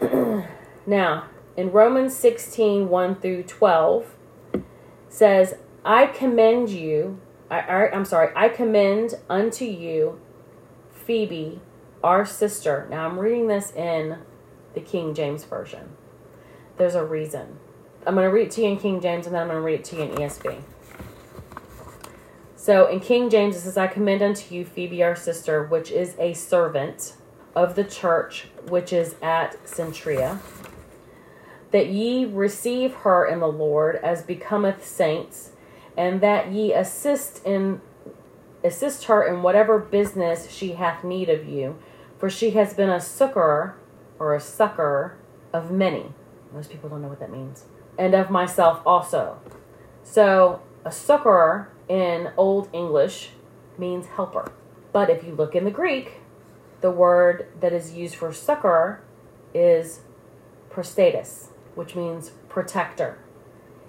Now 0.86 1.24
in 1.56 1.72
romans 1.72 2.14
16 2.16 2.88
1 2.88 3.16
through 3.16 3.42
12 3.44 4.14
says 5.08 5.54
i 5.84 6.06
commend 6.06 6.70
you 6.70 7.20
I, 7.50 7.60
I, 7.60 7.92
i'm 7.92 8.04
sorry 8.04 8.32
i 8.34 8.48
commend 8.48 9.14
unto 9.28 9.64
you 9.64 10.20
phoebe 10.90 11.60
our 12.04 12.26
sister. 12.26 12.86
Now 12.90 13.06
I'm 13.06 13.18
reading 13.18 13.48
this 13.48 13.72
in 13.72 14.18
the 14.74 14.80
King 14.80 15.14
James 15.14 15.42
Version. 15.44 15.96
There's 16.76 16.94
a 16.94 17.04
reason. 17.04 17.58
I'm 18.06 18.14
going 18.14 18.28
to 18.28 18.32
read 18.32 18.48
it 18.48 18.50
to 18.52 18.60
you 18.60 18.68
in 18.68 18.76
King 18.78 19.00
James 19.00 19.26
and 19.26 19.34
then 19.34 19.42
I'm 19.42 19.48
going 19.48 19.58
to 19.58 19.64
read 19.64 19.80
it 19.80 19.84
to 19.86 19.96
you 19.96 20.02
in 20.02 20.10
ESV. 20.10 20.60
So 22.56 22.86
in 22.86 23.00
King 23.00 23.30
James, 23.30 23.56
it 23.56 23.60
says, 23.60 23.78
I 23.78 23.86
commend 23.86 24.22
unto 24.22 24.54
you 24.54 24.64
Phoebe, 24.64 25.02
our 25.02 25.16
sister, 25.16 25.64
which 25.64 25.90
is 25.90 26.14
a 26.18 26.34
servant 26.34 27.14
of 27.56 27.74
the 27.74 27.84
church 27.84 28.48
which 28.68 28.92
is 28.92 29.16
at 29.22 29.62
Cenchrea, 29.64 30.40
that 31.70 31.88
ye 31.88 32.26
receive 32.26 32.94
her 32.96 33.26
in 33.26 33.40
the 33.40 33.48
Lord 33.48 33.96
as 33.96 34.22
becometh 34.22 34.86
saints, 34.86 35.52
and 35.96 36.20
that 36.20 36.52
ye 36.52 36.72
assist 36.72 37.44
in 37.44 37.80
assist 38.62 39.04
her 39.04 39.22
in 39.22 39.42
whatever 39.42 39.78
business 39.78 40.50
she 40.50 40.72
hath 40.72 41.04
need 41.04 41.28
of 41.28 41.46
you 41.46 41.76
for 42.18 42.30
she 42.30 42.52
has 42.52 42.72
been 42.72 42.88
a 42.88 43.00
succor 43.00 43.76
or 44.18 44.34
a 44.34 44.40
succor 44.40 45.18
of 45.52 45.70
many. 45.70 46.12
Most 46.54 46.70
people 46.70 46.88
don't 46.88 47.02
know 47.02 47.08
what 47.08 47.20
that 47.20 47.30
means. 47.30 47.64
And 47.98 48.14
of 48.14 48.30
myself 48.30 48.80
also. 48.86 49.40
So, 50.02 50.62
a 50.84 50.90
succor 50.90 51.70
in 51.86 52.30
Old 52.36 52.68
English 52.72 53.32
means 53.76 54.06
helper. 54.06 54.52
But 54.90 55.10
if 55.10 55.24
you 55.24 55.34
look 55.34 55.54
in 55.54 55.64
the 55.64 55.70
Greek, 55.70 56.20
the 56.80 56.90
word 56.90 57.48
that 57.60 57.74
is 57.74 57.92
used 57.92 58.14
for 58.14 58.32
succor 58.32 59.02
is 59.52 60.00
prostatis, 60.70 61.48
which 61.74 61.94
means 61.94 62.30
protector. 62.48 63.18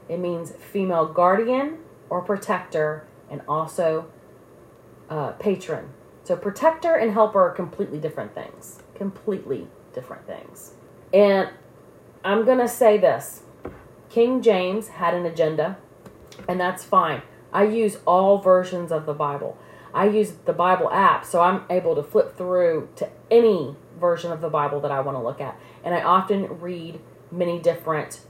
It 0.10 0.20
means 0.20 0.52
female 0.52 1.08
guardian 1.08 1.78
or 2.10 2.22
protector 2.22 3.08
and 3.30 3.42
also 3.48 4.08
uh, 5.10 5.32
patron 5.34 5.90
so 6.26 6.36
protector 6.36 6.96
and 6.96 7.14
helper 7.14 7.40
are 7.40 7.52
completely 7.52 8.00
different 8.00 8.34
things. 8.34 8.80
Completely 8.96 9.68
different 9.94 10.26
things. 10.26 10.74
And 11.14 11.50
I'm 12.24 12.46
going 12.46 12.58
to 12.58 12.68
say 12.68 12.98
this. 12.98 13.44
King 14.10 14.42
James 14.42 14.88
had 14.88 15.14
an 15.14 15.28
agenda, 15.28 15.78
and 16.50 16.60
that's 16.60 16.84
fine. 16.84 17.22
I 17.54 17.66
use 17.66 18.00
all 18.08 18.40
versions 18.40 18.92
of 18.92 19.06
the 19.06 19.14
Bible. 19.14 19.56
I 19.94 20.08
use 20.08 20.32
the 20.46 20.54
Bible 20.54 20.90
app, 20.90 21.26
so 21.26 21.42
I'm 21.42 21.64
able 21.70 21.96
to 21.96 22.02
flip 22.02 22.36
through 22.36 22.90
to 22.96 23.08
any 23.30 23.76
version 24.00 24.32
of 24.32 24.42
the 24.42 24.50
Bible 24.50 24.82
that 24.82 24.92
I 24.92 25.02
want 25.02 25.18
to 25.18 25.22
look 25.22 25.40
at. 25.40 25.60
And 25.84 25.94
I 25.94 26.02
often 26.02 26.60
read 26.60 27.00
many 27.32 27.60
different 27.60 28.22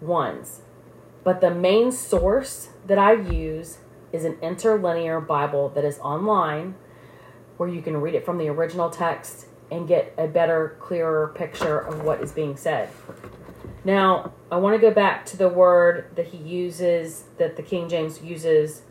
ones. 0.00 0.62
But 1.22 1.40
the 1.40 1.54
main 1.54 1.92
source 1.92 2.70
that 2.86 2.98
I 2.98 3.12
use 3.12 3.78
is 4.12 4.24
an 4.24 4.38
interlinear 4.42 5.20
Bible 5.20 5.70
that 5.70 5.84
is 5.84 5.98
online 6.00 6.74
where 7.56 7.68
you 7.68 7.82
can 7.82 7.96
read 7.96 8.14
it 8.14 8.24
from 8.24 8.38
the 8.38 8.48
original 8.48 8.90
text 8.90 9.46
and 9.70 9.88
get 9.88 10.12
a 10.18 10.26
better, 10.26 10.76
clearer 10.80 11.32
picture 11.34 11.78
of 11.78 12.02
what 12.02 12.20
is 12.20 12.32
being 12.32 12.56
said. 12.56 12.90
Now, 13.84 14.32
I 14.50 14.56
want 14.56 14.74
to 14.74 14.80
go 14.80 14.92
back 14.92 15.24
to 15.26 15.36
the 15.36 15.48
word 15.48 16.14
that 16.14 16.26
he 16.26 16.38
uses, 16.38 17.24
that 17.38 17.56
the 17.56 17.62
King 17.62 17.88
James 17.88 18.22
uses, 18.22 18.82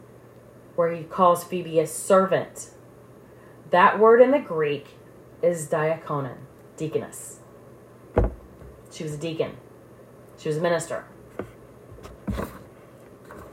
where 0.75 0.91
he 0.91 1.03
calls 1.03 1.43
Phoebe 1.43 1.79
a 1.79 1.87
servant. 1.87 2.71
That 3.69 3.99
word 3.99 4.21
in 4.21 4.31
the 4.31 4.39
Greek 4.39 4.87
is 5.41 5.67
diakonon, 5.67 6.37
deaconess. 6.77 7.39
She 8.91 9.03
was 9.03 9.13
a 9.13 9.17
deacon, 9.17 9.57
she 10.37 10.49
was 10.49 10.57
a 10.57 10.61
minister. 10.61 11.05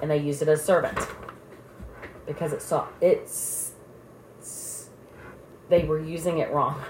And 0.00 0.10
they 0.10 0.18
used 0.18 0.42
it 0.42 0.48
as 0.48 0.64
servant 0.64 0.98
because 2.26 2.52
it 2.52 2.62
saw 2.62 2.86
it's 3.00 3.72
they 5.68 5.84
were 5.84 6.00
using 6.00 6.38
it 6.38 6.50
wrong. 6.50 6.80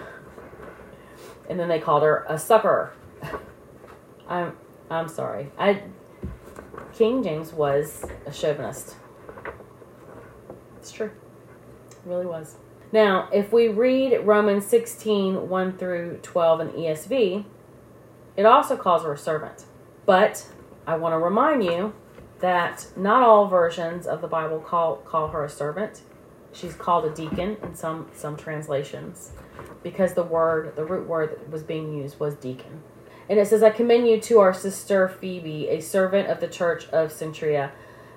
And 1.49 1.59
then 1.59 1.69
they 1.69 1.81
called 1.81 2.03
her 2.03 2.27
a 2.29 2.39
sucker. 2.39 2.93
I'm 4.29 4.57
I'm 4.91 5.09
sorry. 5.09 5.51
I 5.59 5.83
King 6.93 7.23
James 7.23 7.53
was 7.53 8.05
a 8.27 8.33
chauvinist. 8.33 8.97
It's 10.79 10.93
true. 10.93 11.11
It 11.91 11.97
really 12.05 12.27
was. 12.27 12.57
Now, 12.91 13.29
if 13.33 13.53
we 13.53 13.69
read 13.69 14.19
Romans 14.25 14.65
16, 14.67 15.49
1 15.49 15.77
through 15.77 16.21
12 16.23 16.61
in 16.61 16.69
ESV, 16.69 17.45
it 18.37 18.47
also 18.47 18.77
calls 18.77 19.03
her 19.03 19.13
a 19.13 19.19
servant. 19.19 19.67
But 20.07 20.47
I 20.87 20.97
want 20.97 21.13
to 21.13 21.19
remind 21.19 21.63
you 21.63 21.93
that 22.41 22.87
not 22.97 23.23
all 23.23 23.49
versions 23.49 24.07
of 24.07 24.21
the 24.21 24.29
Bible 24.29 24.61
call, 24.61 24.97
call 24.97 25.29
her 25.29 25.45
a 25.45 25.49
servant. 25.49 26.03
She's 26.53 26.75
called 26.75 27.05
a 27.05 27.11
deacon 27.11 27.57
in 27.63 27.75
some 27.75 28.09
some 28.15 28.37
translations 28.37 29.33
because 29.83 30.15
the 30.15 30.23
word, 30.23 30.75
the 30.77 30.85
root 30.85 31.07
word 31.07 31.31
that 31.31 31.51
was 31.51 31.63
being 31.63 31.93
used 31.95 32.19
was 32.19 32.35
deacon. 32.35 32.83
And 33.29 33.39
it 33.39 33.47
says, 33.47 33.63
I 33.63 33.71
commend 33.71 34.09
you 34.09 34.21
to 34.21 34.39
our 34.39 34.55
sister 34.55 35.09
Phoebe, 35.09 35.69
a 35.69 35.81
servant 35.81 36.29
of 36.29 36.41
the 36.41 36.49
church 36.49 36.89
of 36.89 37.13
Cenchrea, 37.13 37.71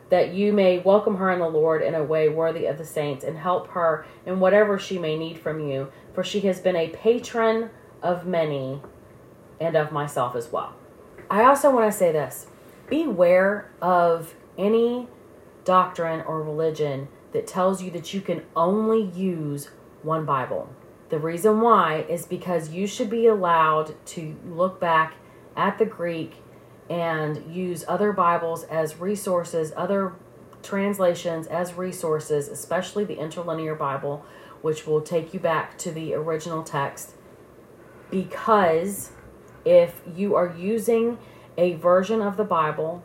that 0.09 0.33
you 0.33 0.53
may 0.53 0.79
welcome 0.79 1.17
her 1.17 1.31
in 1.31 1.39
the 1.39 1.49
Lord 1.49 1.81
in 1.81 1.95
a 1.95 2.03
way 2.03 2.29
worthy 2.29 2.65
of 2.65 2.77
the 2.77 2.85
saints 2.85 3.23
and 3.23 3.37
help 3.37 3.69
her 3.69 4.05
in 4.25 4.39
whatever 4.39 4.79
she 4.79 4.97
may 4.97 5.17
need 5.17 5.37
from 5.37 5.59
you, 5.59 5.91
for 6.13 6.23
she 6.23 6.41
has 6.41 6.59
been 6.59 6.75
a 6.75 6.89
patron 6.89 7.69
of 8.01 8.25
many 8.25 8.81
and 9.59 9.75
of 9.75 9.91
myself 9.91 10.35
as 10.35 10.51
well. 10.51 10.75
I 11.29 11.43
also 11.43 11.73
want 11.73 11.91
to 11.91 11.97
say 11.97 12.11
this 12.11 12.47
beware 12.91 13.71
of 13.81 14.35
any 14.57 15.07
doctrine 15.63 16.21
or 16.27 16.43
religion 16.43 17.07
that 17.31 17.47
tells 17.47 17.81
you 17.81 17.89
that 17.89 18.13
you 18.13 18.19
can 18.19 18.43
only 18.55 19.01
use 19.01 19.69
one 20.03 20.25
Bible. 20.25 20.69
The 21.09 21.17
reason 21.17 21.61
why 21.61 22.05
is 22.09 22.25
because 22.25 22.71
you 22.71 22.85
should 22.85 23.09
be 23.09 23.27
allowed 23.27 23.95
to 24.07 24.35
look 24.45 24.79
back 24.79 25.15
at 25.55 25.77
the 25.77 25.85
Greek 25.85 26.35
and 26.89 27.53
use 27.53 27.85
other 27.87 28.11
Bibles 28.11 28.65
as 28.65 28.97
resources, 28.97 29.71
other 29.77 30.13
translations 30.61 31.47
as 31.47 31.73
resources, 31.75 32.49
especially 32.49 33.05
the 33.05 33.17
interlinear 33.17 33.73
Bible, 33.73 34.25
which 34.61 34.85
will 34.85 35.01
take 35.01 35.33
you 35.33 35.39
back 35.39 35.77
to 35.77 35.91
the 35.91 36.13
original 36.13 36.61
text. 36.61 37.11
Because 38.09 39.11
if 39.63 40.01
you 40.13 40.35
are 40.35 40.53
using 40.57 41.17
a 41.57 41.73
version 41.73 42.21
of 42.21 42.37
the 42.37 42.43
Bible 42.43 43.03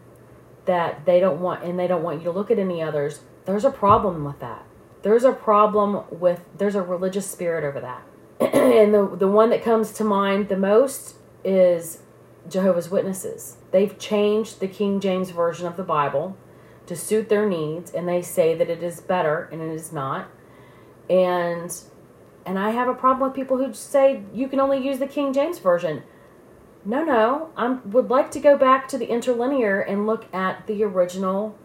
that 0.66 1.06
they 1.06 1.20
don't 1.20 1.40
want 1.40 1.62
and 1.62 1.78
they 1.78 1.86
don't 1.86 2.02
want 2.02 2.18
you 2.18 2.24
to 2.24 2.30
look 2.30 2.50
at 2.50 2.58
any 2.58 2.82
others, 2.82 3.20
there's 3.44 3.64
a 3.64 3.70
problem 3.70 4.24
with 4.24 4.40
that. 4.40 4.64
There's 5.02 5.24
a 5.24 5.32
problem 5.32 6.04
with 6.10 6.44
there's 6.56 6.74
a 6.74 6.82
religious 6.82 7.30
spirit 7.30 7.64
over 7.64 7.80
that. 7.80 8.02
and 8.54 8.92
the 8.92 9.16
the 9.16 9.28
one 9.28 9.50
that 9.50 9.62
comes 9.62 9.92
to 9.92 10.04
mind 10.04 10.48
the 10.48 10.56
most 10.56 11.16
is 11.44 12.02
Jehovah's 12.48 12.90
Witnesses. 12.90 13.56
They've 13.70 13.96
changed 13.98 14.60
the 14.60 14.68
King 14.68 15.00
James 15.00 15.30
version 15.30 15.66
of 15.66 15.76
the 15.76 15.82
Bible 15.82 16.36
to 16.86 16.96
suit 16.96 17.28
their 17.28 17.48
needs 17.48 17.90
and 17.90 18.08
they 18.08 18.22
say 18.22 18.54
that 18.54 18.68
it 18.68 18.82
is 18.82 19.00
better 19.00 19.48
and 19.52 19.60
it 19.60 19.72
is 19.72 19.92
not. 19.92 20.28
And 21.08 21.74
and 22.44 22.58
I 22.58 22.70
have 22.70 22.88
a 22.88 22.94
problem 22.94 23.28
with 23.28 23.36
people 23.36 23.58
who 23.58 23.74
say 23.74 24.22
you 24.32 24.48
can 24.48 24.60
only 24.60 24.78
use 24.78 24.98
the 24.98 25.06
King 25.06 25.32
James 25.32 25.58
version. 25.58 26.02
No, 26.86 27.02
no. 27.02 27.50
I 27.56 27.68
would 27.84 28.08
like 28.08 28.30
to 28.30 28.40
go 28.40 28.56
back 28.56 28.86
to 28.88 28.98
the 28.98 29.06
interlinear 29.06 29.80
and 29.80 30.06
look 30.06 30.32
at 30.32 30.68
the 30.68 30.84
original 30.84 31.58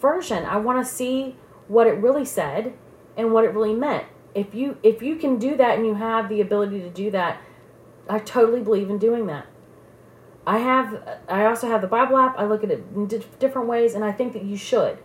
version. 0.00 0.44
I 0.44 0.56
want 0.56 0.84
to 0.84 0.92
see 0.92 1.36
what 1.68 1.86
it 1.86 1.92
really 1.92 2.24
said 2.24 2.74
and 3.16 3.32
what 3.32 3.44
it 3.44 3.54
really 3.54 3.74
meant. 3.74 4.06
If 4.34 4.54
you 4.54 4.76
if 4.82 5.02
you 5.02 5.16
can 5.16 5.38
do 5.38 5.56
that 5.56 5.78
and 5.78 5.86
you 5.86 5.94
have 5.94 6.28
the 6.28 6.40
ability 6.40 6.80
to 6.80 6.90
do 6.90 7.12
that, 7.12 7.40
I 8.08 8.18
totally 8.18 8.60
believe 8.60 8.90
in 8.90 8.98
doing 8.98 9.26
that. 9.28 9.46
I 10.44 10.58
have 10.58 11.20
I 11.28 11.46
also 11.46 11.68
have 11.68 11.80
the 11.80 11.86
Bible 11.86 12.18
app. 12.18 12.36
I 12.36 12.44
look 12.44 12.64
at 12.64 12.72
it 12.72 12.84
in 12.94 13.06
different 13.38 13.68
ways 13.68 13.94
and 13.94 14.04
I 14.04 14.10
think 14.10 14.32
that 14.32 14.42
you 14.42 14.56
should. 14.56 14.98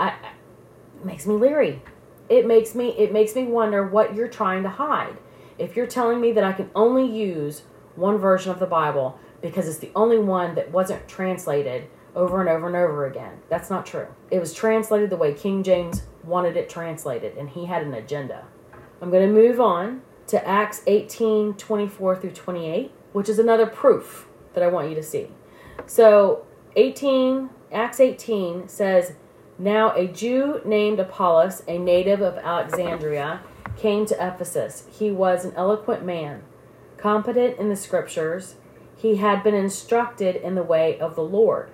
I 0.00 0.08
it 0.08 1.04
makes 1.04 1.26
me 1.26 1.34
leery. 1.34 1.80
It 2.28 2.44
makes 2.44 2.74
me 2.74 2.88
it 2.98 3.12
makes 3.12 3.36
me 3.36 3.44
wonder 3.44 3.86
what 3.86 4.16
you're 4.16 4.26
trying 4.26 4.64
to 4.64 4.68
hide. 4.68 5.18
If 5.58 5.76
you're 5.76 5.86
telling 5.86 6.20
me 6.20 6.32
that 6.32 6.42
I 6.42 6.52
can 6.52 6.70
only 6.74 7.06
use 7.06 7.62
one 7.96 8.18
version 8.18 8.50
of 8.50 8.58
the 8.58 8.66
Bible 8.66 9.18
because 9.40 9.68
it's 9.68 9.78
the 9.78 9.90
only 9.94 10.18
one 10.18 10.54
that 10.54 10.70
wasn't 10.70 11.06
translated 11.08 11.88
over 12.14 12.40
and 12.40 12.48
over 12.48 12.66
and 12.66 12.76
over 12.76 13.06
again. 13.06 13.38
That's 13.48 13.70
not 13.70 13.84
true. 13.86 14.08
It 14.30 14.40
was 14.40 14.54
translated 14.54 15.10
the 15.10 15.16
way 15.16 15.34
King 15.34 15.62
James 15.62 16.02
wanted 16.24 16.56
it 16.56 16.68
translated, 16.68 17.36
and 17.36 17.50
he 17.50 17.66
had 17.66 17.82
an 17.82 17.94
agenda. 17.94 18.46
I'm 19.00 19.10
going 19.10 19.26
to 19.26 19.32
move 19.32 19.60
on 19.60 20.02
to 20.28 20.48
Acts 20.48 20.82
18 20.86 21.54
24 21.54 22.16
through 22.16 22.30
28, 22.30 22.92
which 23.12 23.28
is 23.28 23.38
another 23.38 23.66
proof 23.66 24.26
that 24.54 24.64
I 24.64 24.68
want 24.68 24.88
you 24.88 24.94
to 24.94 25.02
see. 25.02 25.28
So, 25.86 26.46
18, 26.74 27.50
Acts 27.70 28.00
18 28.00 28.68
says, 28.68 29.14
Now 29.58 29.94
a 29.94 30.06
Jew 30.06 30.60
named 30.64 30.98
Apollos, 30.98 31.62
a 31.68 31.78
native 31.78 32.22
of 32.22 32.38
Alexandria, 32.38 33.42
came 33.76 34.06
to 34.06 34.14
Ephesus. 34.14 34.86
He 34.90 35.10
was 35.10 35.44
an 35.44 35.52
eloquent 35.54 36.04
man, 36.04 36.42
competent 36.96 37.58
in 37.58 37.68
the 37.68 37.76
scriptures. 37.76 38.56
He 38.96 39.16
had 39.16 39.42
been 39.42 39.54
instructed 39.54 40.36
in 40.36 40.54
the 40.54 40.62
way 40.62 40.98
of 40.98 41.14
the 41.14 41.22
Lord 41.22 41.70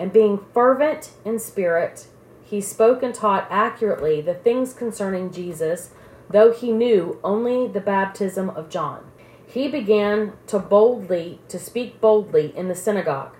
and 0.00 0.14
being 0.14 0.40
fervent 0.54 1.10
in 1.26 1.38
spirit, 1.38 2.06
he 2.42 2.62
spoke 2.62 3.02
and 3.02 3.14
taught 3.14 3.46
accurately 3.50 4.22
the 4.22 4.32
things 4.32 4.72
concerning 4.72 5.30
Jesus, 5.30 5.90
though 6.30 6.52
he 6.52 6.72
knew 6.72 7.20
only 7.22 7.68
the 7.68 7.82
baptism 7.82 8.48
of 8.48 8.70
John. 8.70 9.04
He 9.46 9.68
began 9.68 10.32
to 10.46 10.58
boldly 10.58 11.40
to 11.48 11.58
speak 11.58 12.00
boldly 12.00 12.56
in 12.56 12.68
the 12.68 12.74
synagogue. 12.74 13.36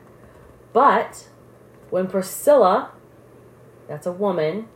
But 0.75 1.29
when 1.89 2.09
Priscilla, 2.09 2.91
that's 3.89 4.07
a 4.07 4.13
woman, 4.13 4.69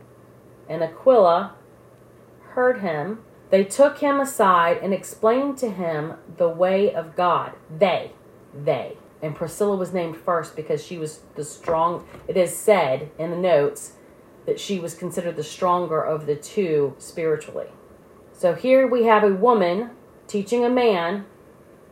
and 0.67 0.81
Aquila 0.81 1.53
heard 2.55 2.81
him, 2.81 3.19
they 3.55 3.63
took 3.63 3.99
him 3.99 4.19
aside 4.19 4.79
and 4.83 4.93
explained 4.93 5.57
to 5.59 5.69
him 5.69 6.15
the 6.35 6.49
way 6.49 6.93
of 6.93 7.15
God. 7.15 7.53
They, 7.79 8.11
they 8.53 8.97
and 9.21 9.33
Priscilla 9.33 9.77
was 9.77 9.93
named 9.93 10.17
first 10.17 10.57
because 10.57 10.85
she 10.85 10.97
was 10.97 11.21
the 11.35 11.45
strong. 11.45 12.05
It 12.27 12.35
is 12.35 12.53
said 12.53 13.11
in 13.17 13.31
the 13.31 13.37
notes 13.37 13.93
that 14.45 14.59
she 14.59 14.77
was 14.77 14.93
considered 14.93 15.37
the 15.37 15.43
stronger 15.43 16.01
of 16.01 16.25
the 16.25 16.35
two 16.35 16.95
spiritually. 16.97 17.67
So 18.33 18.55
here 18.55 18.85
we 18.85 19.05
have 19.05 19.23
a 19.23 19.33
woman 19.33 19.91
teaching 20.27 20.65
a 20.65 20.69
man 20.69 21.25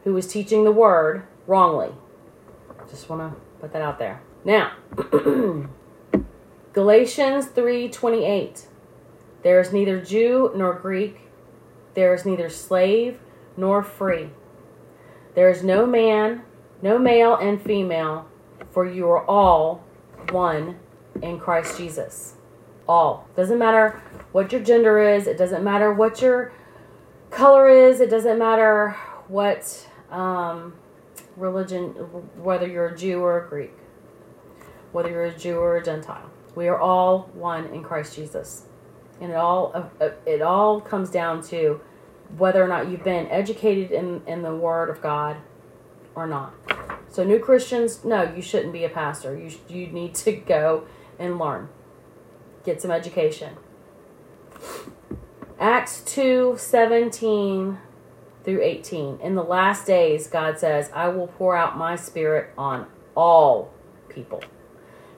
who 0.04 0.14
was 0.14 0.28
teaching 0.28 0.66
the 0.66 0.72
word 0.74 1.26
wrongly. 1.48 1.94
Just 2.90 3.10
want 3.10 3.22
to 3.22 3.40
put 3.62 3.72
that 3.72 3.82
out 3.82 4.00
there. 4.00 4.22
Now, 4.44 4.74
Galatians 6.74 7.48
3:28. 7.48 8.68
There 9.44 9.62
is 9.62 9.72
neither 9.72 10.02
Jew 10.02 10.52
nor 10.56 10.74
Greek, 10.74 11.23
there 11.94 12.14
is 12.14 12.26
neither 12.26 12.50
slave 12.50 13.20
nor 13.58 13.84
free. 13.84 14.30
There 15.36 15.50
is 15.50 15.64
no 15.64 15.86
man 15.86 16.44
no 16.84 17.00
male 17.00 17.38
and 17.38 17.62
female, 17.62 18.28
for 18.72 18.86
you 18.86 19.08
are 19.08 19.26
all 19.26 19.86
one 20.32 20.78
in 21.22 21.40
Christ 21.40 21.78
Jesus. 21.78 22.36
All. 22.90 23.26
Doesn't 23.38 23.58
matter 23.58 24.02
what 24.34 24.52
your 24.52 24.62
gender 24.62 25.00
is, 25.00 25.26
it 25.26 25.38
doesn't 25.38 25.64
matter 25.64 25.94
what 25.94 26.22
your 26.22 26.52
color 27.32 27.70
is, 27.70 28.02
it 28.02 28.10
doesn't 28.10 28.38
matter 28.38 28.98
what 29.30 29.88
um, 30.12 30.74
religion, 31.38 31.92
whether 32.36 32.68
you're 32.68 32.88
a 32.88 32.98
Jew 32.98 33.22
or 33.22 33.46
a 33.46 33.48
Greek, 33.48 33.72
whether 34.92 35.10
you're 35.10 35.24
a 35.24 35.38
Jew 35.38 35.60
or 35.60 35.78
a 35.78 35.84
Gentile. 35.84 36.30
We 36.54 36.68
are 36.68 36.80
all 36.80 37.30
one 37.34 37.68
in 37.68 37.82
Christ 37.82 38.18
Jesus. 38.18 38.66
And 39.24 39.32
it 39.32 39.38
all 39.38 39.90
it 40.26 40.42
all 40.42 40.82
comes 40.82 41.10
down 41.10 41.42
to 41.44 41.80
whether 42.38 42.62
or 42.62 42.68
not 42.68 42.90
you've 42.90 43.06
been 43.06 43.28
educated 43.28 43.90
in, 43.92 44.22
in 44.28 44.42
the 44.42 44.54
Word 44.54 44.90
of 44.90 45.02
God 45.02 45.38
or 46.14 46.28
not. 46.28 46.54
So 47.10 47.24
new 47.24 47.40
Christians, 47.40 48.04
no, 48.04 48.34
you 48.36 48.42
shouldn't 48.42 48.74
be 48.74 48.84
a 48.84 48.90
pastor. 48.90 49.38
You 49.38 49.50
you 49.70 49.88
need 49.88 50.14
to 50.16 50.32
go 50.56 50.84
and 51.18 51.40
learn. 51.40 51.70
Get 52.66 52.82
some 52.82 52.92
education. 52.92 53.56
Acts 55.58 56.02
2 56.02 56.56
17 56.58 57.78
through 58.44 58.62
18. 58.62 59.22
In 59.22 59.36
the 59.36 59.44
last 59.44 59.88
days, 59.88 60.28
God 60.28 60.60
says, 60.60 60.92
I 60.94 61.08
will 61.08 61.28
pour 61.28 61.56
out 61.56 61.78
my 61.78 61.96
spirit 61.96 62.50
on 62.58 62.88
all 63.16 63.72
people. 64.10 64.44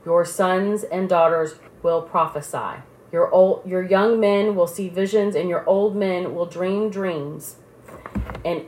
Your 0.06 0.24
sons 0.26 0.84
and 0.84 1.10
daughters 1.10 1.56
will 1.82 2.04
prophesy. 2.04 2.84
Your 3.12 3.32
old 3.32 3.66
your 3.66 3.84
young 3.84 4.20
men 4.20 4.56
will 4.56 4.68
see 4.68 4.90
visions 4.90 5.36
and 5.36 5.48
your 5.48 5.68
old 5.68 5.96
men 5.96 6.34
will 6.36 6.46
dream 6.46 6.90
dreams. 6.90 7.58
And 8.44 8.66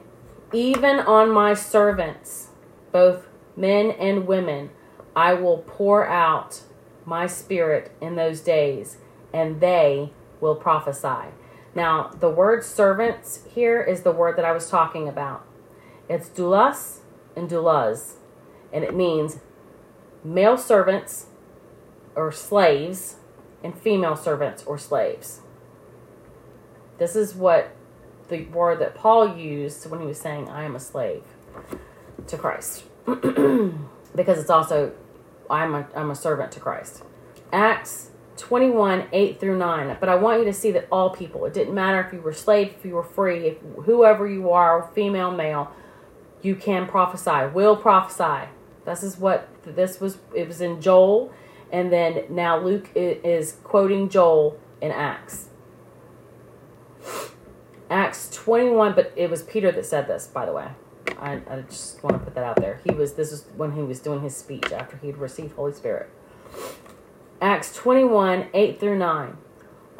even 0.53 0.99
on 0.99 1.29
my 1.29 1.53
servants, 1.53 2.49
both 2.91 3.27
men 3.55 3.91
and 3.91 4.27
women, 4.27 4.69
I 5.15 5.33
will 5.33 5.59
pour 5.59 6.07
out 6.07 6.61
my 7.05 7.25
spirit 7.25 7.91
in 8.01 8.15
those 8.15 8.41
days, 8.41 8.97
and 9.33 9.59
they 9.59 10.11
will 10.39 10.55
prophesy. 10.55 11.31
Now, 11.73 12.11
the 12.19 12.29
word 12.29 12.63
servants 12.63 13.41
here 13.53 13.81
is 13.81 14.01
the 14.01 14.11
word 14.11 14.37
that 14.37 14.45
I 14.45 14.51
was 14.51 14.69
talking 14.69 15.07
about. 15.07 15.45
It's 16.09 16.29
doulas 16.29 16.99
and 17.35 17.49
doulas, 17.49 18.15
and 18.71 18.83
it 18.83 18.95
means 18.95 19.39
male 20.23 20.57
servants 20.57 21.27
or 22.15 22.31
slaves 22.31 23.17
and 23.67 23.77
female 23.77 24.15
servants 24.15 24.63
or 24.63 24.77
slaves. 24.77 25.41
This 26.99 27.17
is 27.17 27.35
what 27.35 27.75
the 28.29 28.45
word 28.45 28.79
that 28.79 28.95
Paul 28.95 29.37
used 29.37 29.89
when 29.89 29.99
he 29.99 30.05
was 30.05 30.17
saying, 30.17 30.47
I 30.47 30.63
am 30.63 30.73
a 30.73 30.79
slave 30.79 31.23
to 32.27 32.37
Christ. 32.37 32.85
because 33.05 34.39
it's 34.39 34.49
also, 34.49 34.93
I'm 35.49 35.75
a, 35.75 35.87
I'm 35.93 36.09
a 36.09 36.15
servant 36.15 36.53
to 36.53 36.61
Christ. 36.61 37.03
Acts 37.51 38.11
21, 38.37 39.09
8 39.11 39.39
through 39.39 39.57
9. 39.57 39.97
But 39.99 40.07
I 40.07 40.15
want 40.15 40.39
you 40.39 40.45
to 40.45 40.53
see 40.53 40.71
that 40.71 40.87
all 40.89 41.09
people, 41.09 41.43
it 41.45 41.53
didn't 41.53 41.75
matter 41.75 41.99
if 41.99 42.13
you 42.13 42.21
were 42.21 42.33
slave, 42.33 42.73
if 42.77 42.85
you 42.85 42.95
were 42.95 43.03
free, 43.03 43.47
if 43.47 43.57
whoever 43.83 44.29
you 44.29 44.49
are, 44.51 44.89
female, 44.95 45.31
male, 45.31 45.73
you 46.41 46.55
can 46.55 46.87
prophesy, 46.87 47.53
will 47.53 47.75
prophesy. 47.75 48.47
This 48.85 49.03
is 49.03 49.17
what 49.17 49.49
this 49.65 49.99
was, 49.99 50.19
it 50.33 50.47
was 50.47 50.61
in 50.61 50.79
Joel, 50.79 51.33
and 51.71 51.91
then 51.91 52.25
now 52.29 52.57
Luke 52.57 52.89
is 52.95 53.57
quoting 53.63 54.09
Joel 54.09 54.59
in 54.81 54.91
Acts. 54.91 55.49
Acts 57.89 58.29
21, 58.31 58.93
but 58.93 59.13
it 59.15 59.29
was 59.29 59.43
Peter 59.43 59.71
that 59.71 59.85
said 59.85 60.07
this, 60.07 60.27
by 60.27 60.45
the 60.45 60.51
way. 60.51 60.69
I, 61.19 61.41
I 61.49 61.61
just 61.61 62.03
want 62.03 62.17
to 62.17 62.19
put 62.19 62.35
that 62.35 62.43
out 62.43 62.57
there. 62.57 62.81
He 62.83 62.91
was, 62.91 63.13
this 63.13 63.31
is 63.31 63.45
when 63.55 63.71
he 63.73 63.81
was 63.81 63.99
doing 63.99 64.21
his 64.21 64.35
speech 64.35 64.71
after 64.71 64.97
he'd 64.97 65.17
received 65.17 65.55
Holy 65.55 65.73
Spirit. 65.73 66.09
Acts 67.41 67.73
21, 67.73 68.47
8 68.53 68.79
through 68.79 68.97
9. 68.97 69.37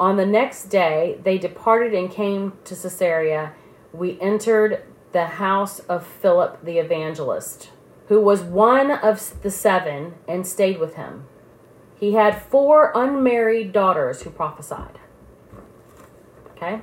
On 0.00 0.16
the 0.16 0.26
next 0.26 0.64
day, 0.64 1.18
they 1.22 1.38
departed 1.38 1.94
and 1.94 2.10
came 2.10 2.52
to 2.64 2.74
Caesarea. 2.74 3.52
We 3.92 4.20
entered 4.20 4.82
the 5.12 5.26
house 5.26 5.80
of 5.80 6.06
Philip 6.06 6.64
the 6.64 6.78
evangelist, 6.78 7.70
who 8.08 8.20
was 8.20 8.42
one 8.42 8.90
of 8.90 9.40
the 9.42 9.50
seven, 9.50 10.14
and 10.28 10.46
stayed 10.46 10.78
with 10.78 10.94
him. 10.94 11.26
He 11.98 12.12
had 12.12 12.42
four 12.42 12.92
unmarried 12.94 13.72
daughters 13.72 14.22
who 14.22 14.30
prophesied. 14.30 14.98
Okay? 16.56 16.80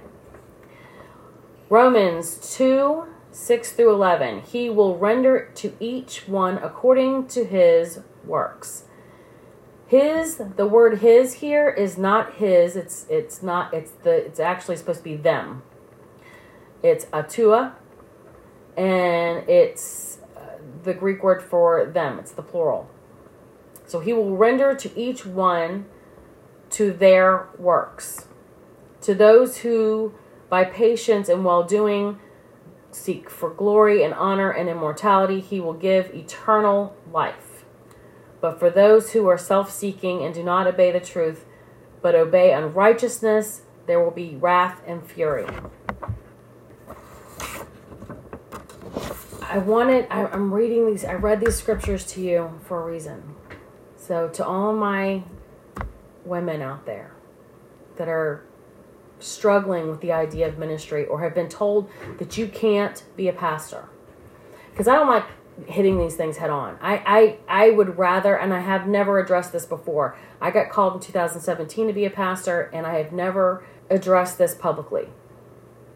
Romans 1.70 2.56
2 2.56 3.08
6 3.32 3.74
through 3.74 3.92
11. 3.92 4.44
He 4.44 4.70
will 4.70 4.98
render 4.98 5.52
to 5.56 5.74
each 5.80 6.26
one 6.26 6.58
according 6.58 7.28
to 7.28 7.44
his 7.44 8.00
works. 8.24 8.86
His, 9.88 10.42
the 10.56 10.66
word 10.66 11.00
his 11.00 11.36
here 11.36 11.70
is 11.70 11.98
not 11.98 12.36
his, 12.36 12.76
it's 12.76 13.06
it's 13.10 13.44
not 13.44 13.74
it's 13.74 13.92
the 13.92 14.26
it's 14.26 14.40
actually 14.40 14.78
supposed 14.78 15.00
to 15.00 15.04
be 15.04 15.16
them. 15.16 15.64
It's 16.82 17.08
atua 17.14 17.76
and 18.78 19.48
it's 19.50 20.20
uh, 20.36 20.58
the 20.84 20.94
Greek 20.94 21.24
word 21.24 21.44
for 21.44 21.86
them. 21.86 22.20
It's 22.20 22.32
the 22.32 22.42
plural. 22.42 22.90
So 23.86 24.00
he 24.00 24.14
will 24.14 24.36
render 24.36 24.76
to 24.76 25.00
each 25.00 25.26
one 25.26 25.86
to 26.72 26.92
their 26.92 27.48
works. 27.58 28.28
To 29.02 29.14
those 29.14 29.58
who, 29.58 30.14
by 30.50 30.64
patience 30.64 31.30
and 31.30 31.46
well 31.46 31.64
doing, 31.64 32.20
seek 32.92 33.30
for 33.30 33.50
glory 33.50 34.04
and 34.04 34.14
honor 34.14 34.50
and 34.50 34.68
immortality, 34.68 35.40
he 35.40 35.60
will 35.60 35.74
give 35.74 36.14
eternal 36.14 36.96
life. 37.12 37.66
But 38.42 38.60
for 38.60 38.70
those 38.70 39.12
who 39.12 39.28
are 39.28 39.38
self 39.38 39.72
seeking 39.72 40.24
and 40.24 40.34
do 40.34 40.44
not 40.44 40.68
obey 40.68 40.92
the 40.92 41.00
truth, 41.00 41.46
but 42.02 42.16
obey 42.16 42.54
unrighteousness, 42.54 43.62
there 43.86 44.00
will 44.00 44.12
be 44.12 44.36
wrath 44.36 44.82
and 44.88 45.06
fury. 45.06 45.48
I 49.42 49.60
wanted, 49.60 50.08
I, 50.10 50.26
I'm 50.26 50.54
reading 50.54 50.88
these, 50.88 51.06
I 51.06 51.14
read 51.14 51.40
these 51.40 51.56
scriptures 51.56 52.06
to 52.08 52.22
you 52.22 52.60
for 52.66 52.82
a 52.82 52.86
reason. 52.86 53.35
So, 54.08 54.28
to 54.28 54.46
all 54.46 54.72
my 54.74 55.24
women 56.26 56.62
out 56.62 56.86
there 56.86 57.12
that 57.96 58.08
are 58.08 58.46
struggling 59.20 59.90
with 59.90 60.00
the 60.02 60.12
idea 60.12 60.48
of 60.48 60.60
ministry 60.60 61.08
or 61.08 61.22
have 61.22 61.34
been 61.34 61.50
told 61.50 61.90
that 62.20 62.38
you 62.38 62.48
can't 62.48 63.04
be 63.16 63.28
a 63.28 63.34
pastor, 63.34 63.90
because 64.70 64.88
I 64.88 64.94
don't 64.94 65.08
like 65.08 65.26
hitting 65.66 65.98
these 65.98 66.16
things 66.16 66.38
head 66.38 66.52
on. 66.52 66.78
I, 66.84 67.40
I, 67.48 67.66
I 67.66 67.70
would 67.72 67.98
rather, 67.98 68.36
and 68.38 68.54
I 68.54 68.60
have 68.60 68.88
never 68.88 69.18
addressed 69.18 69.52
this 69.52 69.66
before. 69.66 70.16
I 70.40 70.52
got 70.52 70.70
called 70.70 70.94
in 70.94 71.00
2017 71.00 71.88
to 71.88 71.94
be 71.94 72.06
a 72.06 72.12
pastor, 72.12 72.70
and 72.72 72.86
I 72.86 73.00
have 73.00 73.12
never 73.12 73.66
addressed 73.90 74.38
this 74.38 74.54
publicly 74.54 75.08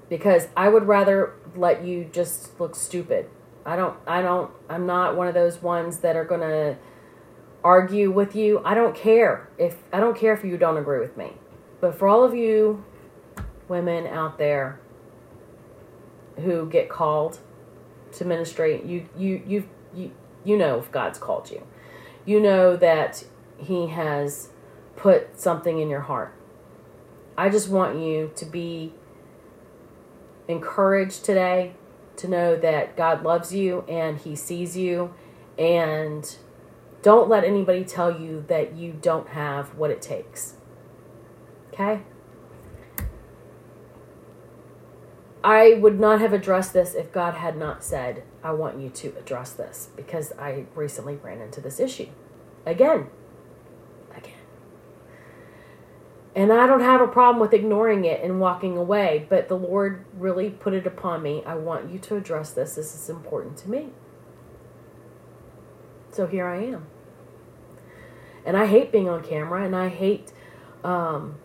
because 0.10 0.48
I 0.58 0.69
would 0.69 0.88
rather 0.88 1.36
let 1.56 1.84
you 1.84 2.10
just 2.12 2.60
look 2.60 2.76
stupid. 2.76 3.30
I 3.67 3.76
don't, 3.76 3.95
I 4.08 4.24
don't, 4.24 4.50
I'm 4.67 4.88
not 4.88 5.15
one 5.15 5.28
of 5.28 5.36
those 5.36 5.62
ones 5.62 6.00
that 6.00 6.15
are 6.15 6.26
going 6.26 6.41
to 6.41 6.78
argue 7.63 8.12
with 8.12 8.36
you. 8.36 8.62
I 8.63 8.74
don't 8.74 8.95
care 8.95 9.50
if, 9.58 9.78
I 9.91 10.00
don't 10.00 10.17
care 10.17 10.34
if 10.34 10.43
you 10.43 10.58
don't 10.58 10.78
agree 10.78 11.00
with 11.00 11.17
me. 11.17 11.34
But 11.82 11.95
for 11.95 12.08
all 12.08 12.24
of 12.24 12.34
you 12.34 12.84
women 13.67 14.08
out 14.08 14.38
there 14.38 14.80
who 16.38 16.69
get 16.69 16.89
called 16.89 17.39
to 18.13 18.26
ministry, 18.26 18.82
you 18.86 19.08
you 19.17 19.41
you 19.45 19.69
you 19.93 20.12
you 20.43 20.58
know 20.58 20.80
if 20.80 20.91
God's 20.91 21.19
called 21.19 21.52
you. 21.52 21.65
You 22.26 22.39
know 22.39 22.76
that 22.76 23.24
he 23.58 23.88
has 23.88 24.50
put 24.95 25.39
something 25.39 25.80
in 25.80 25.89
your 25.89 26.02
heart. 26.02 26.34
I 27.38 27.50
just 27.50 27.69
want 27.69 28.00
you 28.00 28.32
to 28.36 28.45
be 28.45 28.93
encouraged 30.48 31.24
today 31.24 31.74
to 32.17 32.28
know 32.28 32.56
that 32.58 32.98
God 32.98 33.24
loves 33.24 33.54
you 33.54 33.86
and 33.88 34.17
he 34.17 34.36
sees 34.36 34.76
you 34.76 35.13
and 35.58 36.36
don't 37.01 37.29
let 37.29 37.43
anybody 37.43 37.83
tell 37.83 38.19
you 38.19 38.43
that 38.47 38.75
you 38.75 38.93
don't 39.01 39.29
have 39.29 39.75
what 39.75 39.91
it 39.91 40.01
takes. 40.01 40.55
Okay? 41.73 42.01
I 45.43 45.75
would 45.75 45.99
not 45.99 46.19
have 46.19 46.33
addressed 46.33 46.73
this 46.73 46.93
if 46.93 47.12
God 47.12 47.35
had 47.35 47.57
not 47.57 47.83
said, 47.83 48.23
I 48.43 48.51
want 48.51 48.79
you 48.79 48.89
to 48.89 49.13
address 49.17 49.51
this 49.53 49.89
because 49.95 50.33
I 50.38 50.65
recently 50.75 51.15
ran 51.15 51.39
into 51.39 51.62
this 51.62 51.79
issue. 51.79 52.07
Again. 52.65 53.07
Again. 54.15 54.33
And 56.35 56.51
I 56.51 56.67
don't 56.67 56.81
have 56.81 56.99
a 56.99 57.07
problem 57.07 57.39
with 57.39 57.53
ignoring 57.53 58.03
it 58.03 58.21
and 58.21 58.41
walking 58.41 58.75
away, 58.75 59.25
but 59.29 59.47
the 59.47 59.57
Lord 59.57 60.05
really 60.13 60.49
put 60.49 60.73
it 60.73 60.85
upon 60.85 61.21
me. 61.21 61.43
I 61.45 61.55
want 61.55 61.89
you 61.89 61.99
to 61.99 62.17
address 62.17 62.51
this. 62.51 62.75
This 62.75 62.93
is 62.93 63.09
important 63.09 63.57
to 63.59 63.69
me. 63.69 63.89
So 66.12 66.28
here 66.28 66.48
I 66.48 66.63
am. 66.63 66.88
And 68.45 68.58
I 68.58 68.65
hate 68.65 68.91
being 68.91 69.10
on 69.10 69.24
camera 69.24 69.63
and 69.63 69.76
I 69.76 69.89
hate 69.89 70.32
um, 70.84 71.36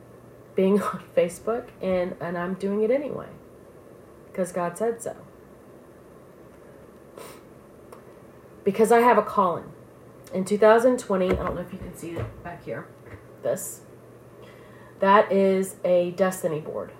being 0.54 0.80
on 0.82 1.02
Facebook, 1.16 1.68
and, 1.82 2.14
and 2.20 2.38
I'm 2.38 2.54
doing 2.54 2.82
it 2.82 2.90
anyway 2.90 3.28
because 4.30 4.52
God 4.52 4.76
said 4.76 5.00
so. 5.00 5.16
Because 8.64 8.90
I 8.90 9.00
have 9.00 9.18
a 9.18 9.22
calling. 9.22 9.70
In 10.32 10.44
2020, 10.44 11.26
I 11.26 11.34
don't 11.34 11.54
know 11.54 11.60
if 11.60 11.72
you 11.72 11.78
can 11.78 11.94
see 11.94 12.10
it 12.10 12.42
back 12.42 12.64
here, 12.64 12.86
this. 13.42 13.82
That 14.98 15.30
is 15.30 15.76
a 15.84 16.12
destiny 16.12 16.60
board. 16.60 16.92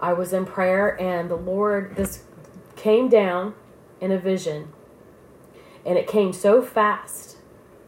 I 0.00 0.12
was 0.14 0.32
in 0.32 0.46
prayer, 0.46 1.00
and 1.00 1.30
the 1.30 1.36
Lord, 1.36 1.94
this 1.94 2.24
came 2.74 3.08
down 3.08 3.54
in 4.00 4.10
a 4.10 4.18
vision, 4.18 4.72
and 5.84 5.98
it 5.98 6.06
came 6.06 6.32
so 6.32 6.62
fast 6.62 7.36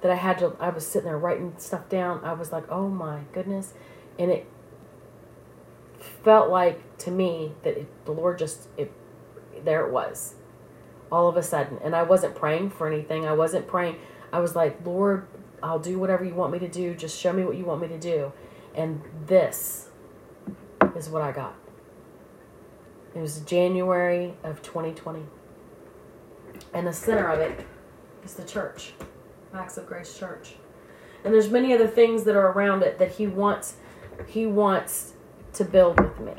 that 0.00 0.10
I 0.10 0.16
had 0.16 0.38
to, 0.38 0.56
I 0.60 0.70
was 0.70 0.86
sitting 0.86 1.06
there 1.06 1.18
writing 1.18 1.54
stuff 1.58 1.88
down. 1.88 2.22
I 2.24 2.32
was 2.32 2.52
like, 2.52 2.70
oh 2.70 2.88
my 2.88 3.20
goodness. 3.32 3.72
And 4.18 4.30
it 4.30 4.46
felt 6.22 6.50
like 6.50 6.98
to 6.98 7.10
me 7.10 7.52
that 7.62 7.78
it, 7.78 8.04
the 8.04 8.12
Lord 8.12 8.38
just 8.38 8.68
it 8.76 8.92
there 9.64 9.86
it 9.86 9.92
was 9.92 10.34
all 11.10 11.28
of 11.28 11.36
a 11.36 11.42
sudden. 11.42 11.78
And 11.82 11.94
I 11.94 12.02
wasn't 12.02 12.34
praying 12.34 12.70
for 12.70 12.86
anything. 12.86 13.26
I 13.26 13.32
wasn't 13.32 13.66
praying. 13.66 13.96
I 14.32 14.40
was 14.40 14.54
like 14.54 14.84
Lord 14.84 15.26
I'll 15.62 15.78
do 15.78 15.98
whatever 15.98 16.24
you 16.24 16.34
want 16.34 16.52
me 16.52 16.58
to 16.58 16.68
do. 16.68 16.94
Just 16.94 17.18
show 17.18 17.32
me 17.32 17.44
what 17.44 17.56
you 17.56 17.64
want 17.64 17.80
me 17.80 17.88
to 17.88 17.98
do. 17.98 18.32
And 18.74 19.00
this 19.26 19.88
is 20.94 21.08
what 21.08 21.22
I 21.22 21.32
got. 21.32 21.54
It 23.14 23.20
was 23.20 23.40
January 23.40 24.34
of 24.42 24.60
2020 24.60 25.22
and 26.74 26.86
the 26.86 26.92
center 26.92 27.28
of 27.28 27.40
it 27.40 27.64
is 28.24 28.34
the 28.34 28.44
church 28.44 28.92
Acts 29.54 29.76
of 29.76 29.86
Grace 29.86 30.18
Church 30.18 30.54
and 31.24 31.32
there's 31.32 31.50
many 31.50 31.72
other 31.72 31.86
things 31.86 32.24
that 32.24 32.36
are 32.36 32.52
around 32.52 32.82
it 32.82 32.98
that 32.98 33.12
he 33.12 33.26
wants 33.26 33.76
he 34.26 34.46
wants 34.46 35.14
to 35.54 35.64
build 35.64 36.00
with 36.00 36.20
me. 36.20 36.34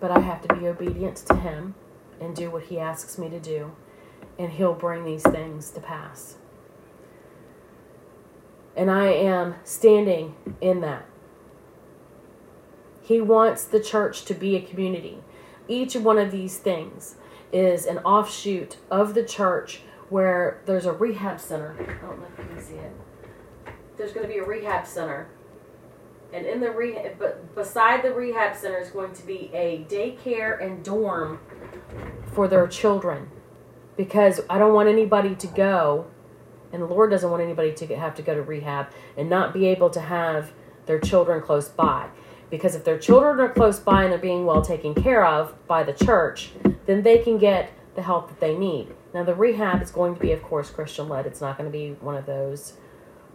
But 0.00 0.10
I 0.10 0.20
have 0.20 0.42
to 0.42 0.54
be 0.54 0.66
obedient 0.66 1.16
to 1.26 1.36
Him 1.36 1.74
and 2.20 2.34
do 2.34 2.50
what 2.50 2.64
He 2.64 2.78
asks 2.78 3.18
me 3.18 3.28
to 3.30 3.40
do, 3.40 3.72
and 4.38 4.52
He'll 4.52 4.74
bring 4.74 5.04
these 5.04 5.22
things 5.22 5.70
to 5.72 5.80
pass. 5.80 6.36
And 8.76 8.90
I 8.90 9.08
am 9.08 9.56
standing 9.64 10.36
in 10.60 10.80
that. 10.82 11.06
He 13.02 13.20
wants 13.20 13.64
the 13.64 13.80
church 13.80 14.24
to 14.26 14.34
be 14.34 14.54
a 14.54 14.60
community. 14.60 15.18
Each 15.68 15.94
one 15.94 16.18
of 16.18 16.30
these 16.30 16.58
things 16.58 17.16
is 17.52 17.86
an 17.86 17.98
offshoot 17.98 18.78
of 18.90 19.14
the 19.14 19.22
church 19.22 19.82
where 20.08 20.60
there's 20.66 20.86
a 20.86 20.92
rehab 20.92 21.38
center. 21.38 21.76
I 21.78 22.06
don't 22.06 22.18
know 22.18 22.26
if 22.32 22.38
you 22.38 22.54
can 22.54 22.62
see 22.62 22.74
it 22.74 22.92
there's 23.98 24.12
going 24.12 24.26
to 24.26 24.32
be 24.32 24.38
a 24.38 24.44
rehab 24.44 24.86
center. 24.86 25.28
And 26.32 26.46
in 26.46 26.60
the 26.60 26.70
rehab, 26.70 27.18
but 27.18 27.54
beside 27.54 28.02
the 28.02 28.12
rehab 28.12 28.56
center 28.56 28.78
is 28.78 28.90
going 28.90 29.12
to 29.14 29.26
be 29.26 29.50
a 29.52 29.84
daycare 29.88 30.62
and 30.64 30.84
dorm 30.84 31.40
for 32.32 32.48
their 32.48 32.66
children, 32.66 33.30
because 33.96 34.40
I 34.48 34.58
don't 34.58 34.72
want 34.72 34.88
anybody 34.88 35.34
to 35.34 35.46
go, 35.46 36.06
and 36.72 36.82
the 36.82 36.86
Lord 36.86 37.10
doesn't 37.10 37.30
want 37.30 37.42
anybody 37.42 37.72
to 37.72 37.96
have 37.96 38.14
to 38.16 38.22
go 38.22 38.34
to 38.34 38.42
rehab 38.42 38.88
and 39.16 39.28
not 39.28 39.52
be 39.52 39.66
able 39.66 39.90
to 39.90 40.00
have 40.00 40.52
their 40.86 41.00
children 41.00 41.42
close 41.42 41.68
by. 41.68 42.08
Because 42.50 42.74
if 42.74 42.84
their 42.84 42.98
children 42.98 43.40
are 43.40 43.48
close 43.48 43.78
by 43.78 44.04
and 44.04 44.12
they're 44.12 44.18
being 44.18 44.46
well 44.46 44.62
taken 44.62 44.94
care 44.94 45.24
of 45.24 45.54
by 45.66 45.82
the 45.82 45.92
church, 45.92 46.50
then 46.86 47.02
they 47.02 47.18
can 47.18 47.38
get 47.38 47.70
the 47.94 48.02
help 48.02 48.28
that 48.28 48.40
they 48.40 48.56
need. 48.56 48.88
Now, 49.12 49.24
the 49.24 49.34
rehab 49.34 49.82
is 49.82 49.90
going 49.90 50.14
to 50.14 50.20
be, 50.20 50.32
of 50.32 50.42
course, 50.42 50.70
Christian 50.70 51.08
led. 51.08 51.26
It's 51.26 51.40
not 51.40 51.58
going 51.58 51.70
to 51.70 51.76
be 51.76 51.92
one 52.00 52.14
of 52.14 52.26
those 52.26 52.74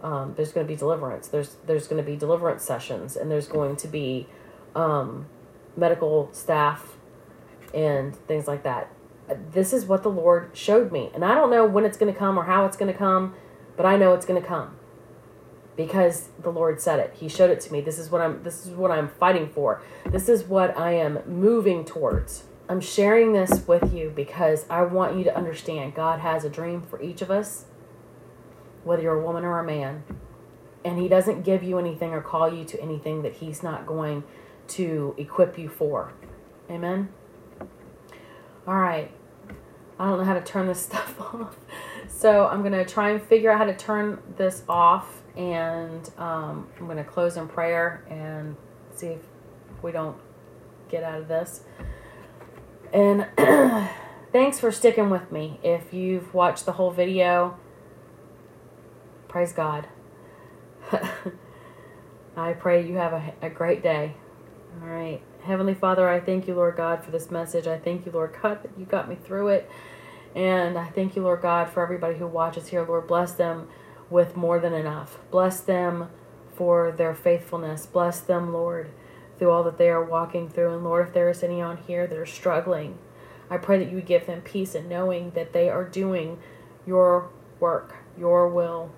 um, 0.04 0.34
there's 0.36 0.52
going 0.52 0.66
to 0.66 0.70
be 0.70 0.76
deliverance. 0.76 1.28
There's 1.28 1.56
there's 1.66 1.88
going 1.88 2.02
to 2.02 2.08
be 2.08 2.14
deliverance 2.14 2.62
sessions, 2.62 3.16
and 3.16 3.30
there's 3.30 3.48
going 3.48 3.76
to 3.76 3.88
be 3.88 4.28
um, 4.76 5.26
medical 5.76 6.28
staff 6.32 6.96
and 7.72 8.14
things 8.14 8.46
like 8.46 8.62
that. 8.64 8.92
This 9.52 9.72
is 9.72 9.86
what 9.86 10.02
the 10.02 10.10
Lord 10.10 10.50
showed 10.52 10.92
me, 10.92 11.10
and 11.14 11.24
I 11.24 11.34
don't 11.34 11.50
know 11.50 11.64
when 11.64 11.86
it's 11.86 11.96
going 11.96 12.12
to 12.12 12.18
come 12.18 12.38
or 12.38 12.44
how 12.44 12.66
it's 12.66 12.76
going 12.76 12.92
to 12.92 12.98
come, 12.98 13.34
but 13.78 13.86
I 13.86 13.96
know 13.96 14.12
it's 14.12 14.26
going 14.26 14.40
to 14.40 14.46
come 14.46 14.76
because 15.76 16.28
the 16.40 16.50
Lord 16.50 16.80
said 16.80 17.00
it. 17.00 17.14
He 17.14 17.28
showed 17.28 17.50
it 17.50 17.60
to 17.62 17.72
me. 17.72 17.80
This 17.80 17.98
is 17.98 18.10
what 18.10 18.20
I'm. 18.20 18.42
This 18.42 18.66
is 18.66 18.72
what 18.72 18.90
I'm 18.90 19.08
fighting 19.08 19.48
for. 19.48 19.82
This 20.06 20.28
is 20.28 20.44
what 20.44 20.76
I 20.78 20.92
am 20.92 21.20
moving 21.26 21.84
towards. 21.84 22.44
I'm 22.68 22.80
sharing 22.80 23.32
this 23.32 23.66
with 23.66 23.94
you 23.94 24.10
because 24.14 24.64
I 24.70 24.82
want 24.82 25.18
you 25.18 25.24
to 25.24 25.36
understand 25.36 25.94
God 25.94 26.20
has 26.20 26.44
a 26.44 26.48
dream 26.48 26.80
for 26.80 27.02
each 27.02 27.20
of 27.20 27.30
us 27.30 27.66
whether 28.84 29.02
you're 29.02 29.18
a 29.18 29.24
woman 29.24 29.44
or 29.44 29.58
a 29.58 29.64
man. 29.64 30.04
And 30.84 30.98
He 30.98 31.08
doesn't 31.08 31.42
give 31.42 31.62
you 31.62 31.78
anything 31.78 32.12
or 32.12 32.20
call 32.20 32.52
you 32.52 32.64
to 32.66 32.80
anything 32.80 33.22
that 33.22 33.34
He's 33.34 33.62
not 33.62 33.86
going 33.86 34.22
to 34.68 35.14
equip 35.18 35.58
you 35.58 35.68
for. 35.68 36.12
Amen? 36.70 37.08
All 38.66 38.76
right. 38.76 39.10
I 39.98 40.08
don't 40.08 40.18
know 40.18 40.24
how 40.24 40.34
to 40.34 40.42
turn 40.42 40.66
this 40.66 40.80
stuff 40.86 41.20
off. 41.20 41.56
So 42.06 42.46
I'm 42.46 42.60
going 42.60 42.72
to 42.72 42.84
try 42.84 43.10
and 43.10 43.22
figure 43.22 43.50
out 43.50 43.58
how 43.58 43.64
to 43.64 43.76
turn 43.76 44.22
this 44.36 44.62
off. 44.68 45.22
And 45.36 46.08
um, 46.16 46.68
I'm 46.78 46.86
going 46.86 46.96
to 46.96 47.04
close 47.04 47.36
in 47.36 47.48
prayer 47.48 48.04
and 48.08 48.56
see 48.94 49.08
if 49.08 49.20
we 49.82 49.92
don't 49.92 50.16
get 50.88 51.02
out 51.02 51.20
of 51.20 51.28
this. 51.28 51.62
And 52.92 53.26
thanks 54.32 54.60
for 54.60 54.70
sticking 54.70 55.10
with 55.10 55.32
me. 55.32 55.58
If 55.62 55.92
you've 55.92 56.32
watched 56.32 56.66
the 56.66 56.72
whole 56.72 56.92
video, 56.92 57.58
praise 59.28 59.52
God. 59.52 59.88
I 62.36 62.52
pray 62.52 62.86
you 62.86 62.96
have 62.96 63.12
a, 63.12 63.32
a 63.42 63.50
great 63.50 63.82
day. 63.82 64.14
All 64.80 64.88
right. 64.88 65.20
Heavenly 65.42 65.74
Father, 65.74 66.08
I 66.08 66.20
thank 66.20 66.48
you, 66.48 66.54
Lord 66.54 66.76
God, 66.76 67.04
for 67.04 67.10
this 67.10 67.30
message. 67.30 67.66
I 67.66 67.78
thank 67.78 68.06
you, 68.06 68.12
Lord 68.12 68.36
God, 68.40 68.62
that 68.62 68.70
you 68.78 68.86
got 68.86 69.08
me 69.08 69.16
through 69.16 69.48
it. 69.48 69.70
And 70.34 70.78
I 70.78 70.86
thank 70.86 71.14
you, 71.16 71.22
Lord 71.22 71.42
God, 71.42 71.68
for 71.68 71.82
everybody 71.82 72.16
who 72.16 72.26
watches 72.26 72.68
here. 72.68 72.84
Lord, 72.84 73.06
bless 73.06 73.32
them 73.32 73.68
with 74.14 74.36
more 74.36 74.60
than 74.60 74.72
enough. 74.72 75.18
Bless 75.32 75.58
them 75.58 76.08
for 76.54 76.92
their 76.92 77.16
faithfulness. 77.16 77.84
Bless 77.84 78.20
them, 78.20 78.52
Lord, 78.52 78.92
through 79.36 79.50
all 79.50 79.64
that 79.64 79.76
they 79.76 79.88
are 79.88 80.04
walking 80.04 80.48
through. 80.48 80.72
And 80.72 80.84
Lord, 80.84 81.08
if 81.08 81.12
there 81.12 81.28
is 81.28 81.42
any 81.42 81.60
on 81.60 81.78
here 81.78 82.06
that 82.06 82.16
are 82.16 82.24
struggling, 82.24 82.96
I 83.50 83.56
pray 83.56 83.76
that 83.80 83.88
you 83.88 83.96
would 83.96 84.06
give 84.06 84.26
them 84.26 84.40
peace 84.40 84.76
in 84.76 84.88
knowing 84.88 85.32
that 85.32 85.52
they 85.52 85.68
are 85.68 85.82
doing 85.82 86.38
your 86.86 87.28
work, 87.58 87.96
your 88.16 88.46
will, 88.48 88.92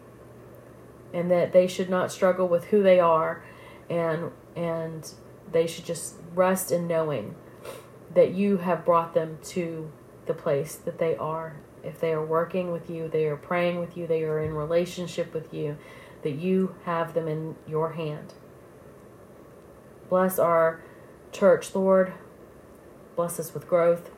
and 1.15 1.31
that 1.31 1.51
they 1.51 1.67
should 1.67 1.89
not 1.89 2.13
struggle 2.13 2.47
with 2.47 2.65
who 2.67 2.83
they 2.83 3.01
are 3.01 3.43
and 3.89 4.33
and 4.55 5.15
they 5.51 5.67
should 5.67 5.87
just 5.87 6.17
rest 6.35 6.71
in 6.71 6.87
knowing 6.87 7.37
that 8.13 8.35
you 8.35 8.59
have 8.59 8.85
brought 8.85 9.15
them 9.15 9.39
to 9.45 9.91
the 10.27 10.35
place 10.35 10.75
that 10.75 10.99
they 10.99 11.17
are. 11.17 11.57
If 11.87 12.01
they 12.01 12.13
are 12.13 12.25
working 12.25 12.73
with 12.73 12.91
you, 12.91 13.09
they 13.09 13.27
are 13.27 13.37
praying 13.37 13.79
with 13.79 13.97
you, 13.97 14.07
they 14.07 14.25
are 14.25 14.41
in 14.41 14.55
relationship 14.55 15.33
with 15.33 15.55
you, 15.55 15.77
that 16.23 16.33
you 16.33 16.75
have 16.85 17.15
them 17.15 17.29
in 17.29 17.55
your 17.67 17.93
hand. 17.93 18.35
Bless 20.09 20.39
our 20.39 20.83
church, 21.33 21.75
Lord. 21.75 22.13
Bless 23.15 23.39
us 23.39 23.55
with 23.55 23.69
growth. 23.69 24.11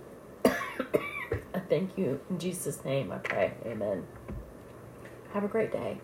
I 0.44 1.60
thank 1.68 1.96
you. 1.96 2.20
In 2.28 2.38
Jesus' 2.38 2.84
name 2.84 3.12
I 3.12 3.18
pray. 3.18 3.54
Amen. 3.64 4.06
Have 5.32 5.44
a 5.44 5.48
great 5.48 5.72
day. 5.72 6.00